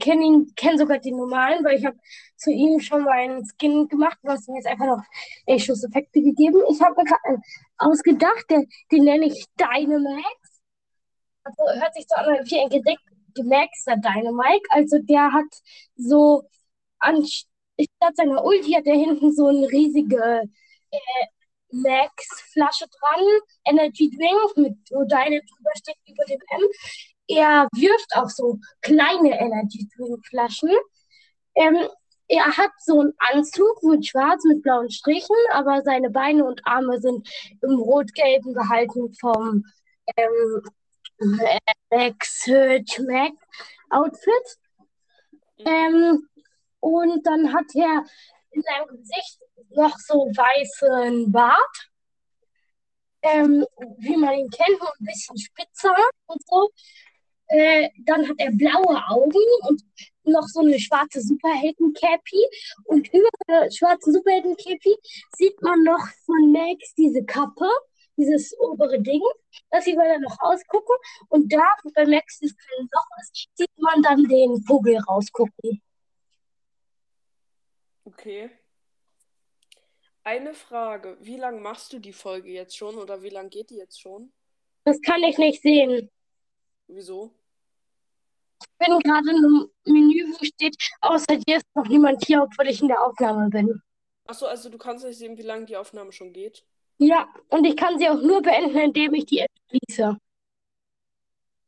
kennen 0.00 0.52
kennen 0.56 0.78
sogar 0.78 0.98
den 0.98 1.16
normalen, 1.16 1.64
weil 1.64 1.78
ich 1.78 1.86
habe 1.86 1.96
zu 2.36 2.50
ihm 2.50 2.80
schon 2.80 3.04
mal 3.04 3.12
einen 3.12 3.44
Skin 3.44 3.86
gemacht, 3.86 4.18
was 4.22 4.48
ihm 4.48 4.56
jetzt 4.56 4.66
einfach 4.66 4.86
noch 4.86 5.02
äh, 5.46 5.58
Schusseffekte 5.58 6.20
gegeben. 6.20 6.60
Ich 6.68 6.80
habe 6.82 6.96
mir 6.96 7.04
gerade 7.04 7.24
einen 7.24 7.42
ausgedacht, 7.78 8.46
der, 8.50 8.64
den 8.90 9.04
nenne 9.04 9.26
ich 9.26 9.44
Dynamax. 9.56 10.60
Also 11.44 11.80
hört 11.80 11.94
sich 11.94 12.06
so 12.08 12.16
an 12.16 12.26
wie 12.44 12.60
ein 12.60 12.68
Gedicht, 12.68 13.00
Maxer 13.44 13.96
Dynamite. 13.96 14.66
Also 14.70 14.98
der 14.98 15.32
hat 15.32 15.62
so 15.96 16.48
an, 16.98 17.24
statt 17.24 18.16
seiner 18.16 18.44
Ulti 18.44 18.72
hat 18.72 18.86
er 18.86 18.96
hinten 18.96 19.32
so 19.32 19.46
eine 19.46 19.68
riesige 19.68 20.42
äh, 20.90 21.26
Max-Flasche 21.70 22.86
dran, 22.88 23.24
Energy 23.64 24.10
Drink, 24.10 24.56
mit, 24.56 24.78
wo 24.90 25.04
deine 25.04 25.40
drüber 25.40 25.70
steht 25.76 25.96
über 26.06 26.24
dem 26.24 26.40
M. 26.50 26.62
Er 27.28 27.68
wirft 27.74 28.14
auch 28.14 28.30
so 28.30 28.58
kleine 28.82 29.38
Energy 29.38 29.88
Drink-Flaschen. 29.96 30.70
Ähm, 31.56 31.88
er 32.28 32.56
hat 32.56 32.70
so 32.78 33.00
einen 33.00 33.14
Anzug 33.18 33.82
mit 33.82 34.06
schwarz, 34.06 34.44
mit 34.44 34.62
blauen 34.62 34.90
Strichen, 34.90 35.36
aber 35.52 35.82
seine 35.82 36.10
Beine 36.10 36.44
und 36.44 36.60
Arme 36.64 37.00
sind 37.00 37.28
im 37.62 37.78
rot-gelben 37.78 38.52
gehalten 38.52 39.14
vom 39.20 39.64
ähm, 40.16 40.62
Max 41.90 42.42
Search 42.42 43.00
Mac 43.06 43.32
Outfit. 43.90 44.58
Ähm, 45.58 46.28
und 46.86 47.26
dann 47.26 47.52
hat 47.52 47.66
er 47.74 48.04
in 48.50 48.62
seinem 48.62 48.96
Gesicht 48.96 49.40
noch 49.70 49.96
so 49.98 50.14
weißen 50.14 51.32
Bart, 51.32 51.90
ähm, 53.22 53.66
wie 53.98 54.16
man 54.16 54.34
ihn 54.34 54.50
kennt, 54.50 54.78
nur 54.78 54.88
ein 54.88 55.04
bisschen 55.04 55.36
spitzer 55.36 55.94
und 56.26 56.40
so. 56.46 56.70
Äh, 57.48 57.90
dann 58.04 58.28
hat 58.28 58.36
er 58.38 58.50
blaue 58.52 59.02
Augen 59.08 59.42
und 59.68 59.82
noch 60.24 60.46
so 60.48 60.60
eine 60.60 60.78
schwarze 60.78 61.20
Superhelden-Cappy. 61.20 62.44
Und 62.84 63.12
über 63.12 63.28
der 63.48 63.70
schwarzen 63.70 64.12
Superhelden-Cappy 64.12 64.96
sieht 65.36 65.60
man 65.62 65.82
noch 65.82 66.04
von 66.24 66.52
Max 66.52 66.94
diese 66.96 67.24
Kappe, 67.24 67.68
dieses 68.16 68.56
obere 68.58 69.00
Ding. 69.00 69.22
Das 69.70 69.84
sieht 69.84 69.96
man 69.96 70.08
dann 70.08 70.22
noch 70.22 70.40
rausgucken. 70.42 70.96
Und 71.28 71.52
da, 71.52 71.64
wo 71.82 71.90
bei 71.94 72.06
Max 72.06 72.40
das 72.40 72.52
kleine 72.56 72.88
Loch 72.92 73.06
ist, 73.20 73.48
sieht 73.54 73.78
man 73.78 74.02
dann 74.02 74.24
den 74.24 74.62
Vogel 74.62 74.98
rausgucken. 74.98 75.82
Okay. 78.06 78.50
Eine 80.22 80.54
Frage. 80.54 81.16
Wie 81.20 81.36
lange 81.36 81.60
machst 81.60 81.92
du 81.92 81.98
die 81.98 82.12
Folge 82.12 82.50
jetzt 82.50 82.76
schon 82.76 82.96
oder 82.96 83.22
wie 83.22 83.30
lange 83.30 83.48
geht 83.48 83.70
die 83.70 83.76
jetzt 83.76 84.00
schon? 84.00 84.32
Das 84.84 85.00
kann 85.02 85.22
ich 85.24 85.38
nicht 85.38 85.60
sehen. 85.60 86.08
Wieso? 86.86 87.32
Ich 88.60 88.86
bin 88.86 88.98
gerade 89.00 89.30
in 89.30 89.36
einem 89.36 89.70
Menü, 89.84 90.32
wo 90.32 90.44
steht, 90.44 90.76
außer 91.00 91.36
dir 91.36 91.56
ist 91.56 91.66
noch 91.74 91.88
niemand 91.88 92.24
hier, 92.24 92.42
obwohl 92.42 92.68
ich 92.68 92.80
in 92.80 92.88
der 92.88 93.02
Aufnahme 93.04 93.50
bin. 93.50 93.82
Achso, 94.26 94.46
also 94.46 94.68
du 94.68 94.78
kannst 94.78 95.04
nicht 95.04 95.18
sehen, 95.18 95.36
wie 95.36 95.42
lange 95.42 95.66
die 95.66 95.76
Aufnahme 95.76 96.12
schon 96.12 96.32
geht. 96.32 96.64
Ja, 96.98 97.28
und 97.48 97.64
ich 97.64 97.76
kann 97.76 97.98
sie 97.98 98.08
auch 98.08 98.22
nur 98.22 98.40
beenden, 98.40 98.78
indem 98.78 99.14
ich 99.14 99.26
die 99.26 99.40
App 99.40 99.50
schließe. 99.68 100.16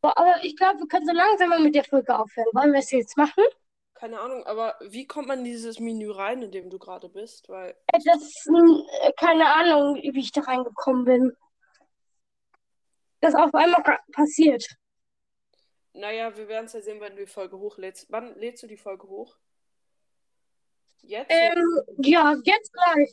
Aber 0.03 0.45
ich 0.45 0.57
glaube, 0.57 0.79
wir 0.79 0.87
können 0.87 1.07
so 1.07 1.13
langsam 1.13 1.49
mal 1.51 1.61
mit 1.61 1.75
der 1.75 1.85
Folge 1.85 2.17
aufhören. 2.17 2.47
Wollen 2.53 2.73
wir 2.73 2.79
es 2.79 2.91
jetzt 2.93 3.17
machen? 3.17 3.45
Keine 3.99 4.21
Ahnung, 4.21 4.47
aber 4.47 4.77
wie 4.81 5.09
kommt 5.09 5.27
man 5.27 5.41
in 5.41 5.45
dieses 5.45 5.81
Menü 5.81 6.13
rein, 6.13 6.41
in 6.43 6.53
dem 6.53 6.71
du 6.71 6.79
gerade 6.79 7.09
bist? 7.09 7.49
Weil, 7.49 7.71
Äh, 7.93 7.99
Das 8.05 8.23
ist 8.23 8.47
äh, 8.47 9.13
keine 9.17 9.53
Ahnung, 9.53 9.97
wie 9.97 10.21
ich 10.21 10.31
da 10.31 10.43
reingekommen 10.43 11.05
bin. 11.05 11.37
Das 13.21 13.35
ist 13.35 13.41
auf 13.41 13.53
einmal 13.53 13.83
passiert. 14.13 14.65
naja, 15.95 16.37
wir 16.37 16.47
werden 16.47 16.67
es 16.67 16.75
ja 16.75 16.81
sehen, 16.81 17.01
wenn 17.01 17.17
du 17.17 17.25
die 17.25 17.31
Folge 17.31 17.59
hochlädst. 17.59 18.07
Wann 18.11 18.39
lädst 18.39 18.63
du 18.63 18.69
die 18.69 18.77
Folge 18.77 19.09
hoch? 19.09 19.37
Jetzt? 21.03 21.31
Ähm, 21.31 21.81
ja, 21.99 22.37
jetzt 22.45 22.73
gleich. 22.73 23.13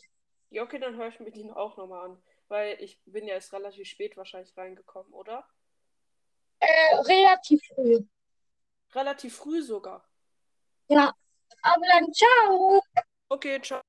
Ja, 0.51 0.61
okay, 0.61 0.77
dann 0.77 0.95
höre 0.97 1.07
ich 1.07 1.19
mir 1.19 1.31
die 1.31 1.49
auch 1.49 1.77
nochmal 1.77 2.05
an. 2.11 2.23
Weil 2.47 2.77
ich 2.79 2.99
bin 3.05 3.25
ja 3.25 3.33
erst 3.33 3.51
relativ 3.53 3.87
spät 3.87 4.15
wahrscheinlich 4.17 4.55
reingekommen, 4.55 5.11
oder? 5.13 5.47
Äh, 6.59 6.95
relativ 6.97 7.59
früh. 7.73 8.01
Relativ 8.93 9.35
früh 9.35 9.63
sogar. 9.63 10.07
Ja. 10.87 11.11
Aber 11.61 11.85
dann 11.91 12.11
ciao. 12.13 12.81
Okay, 13.29 13.59
ciao. 13.61 13.84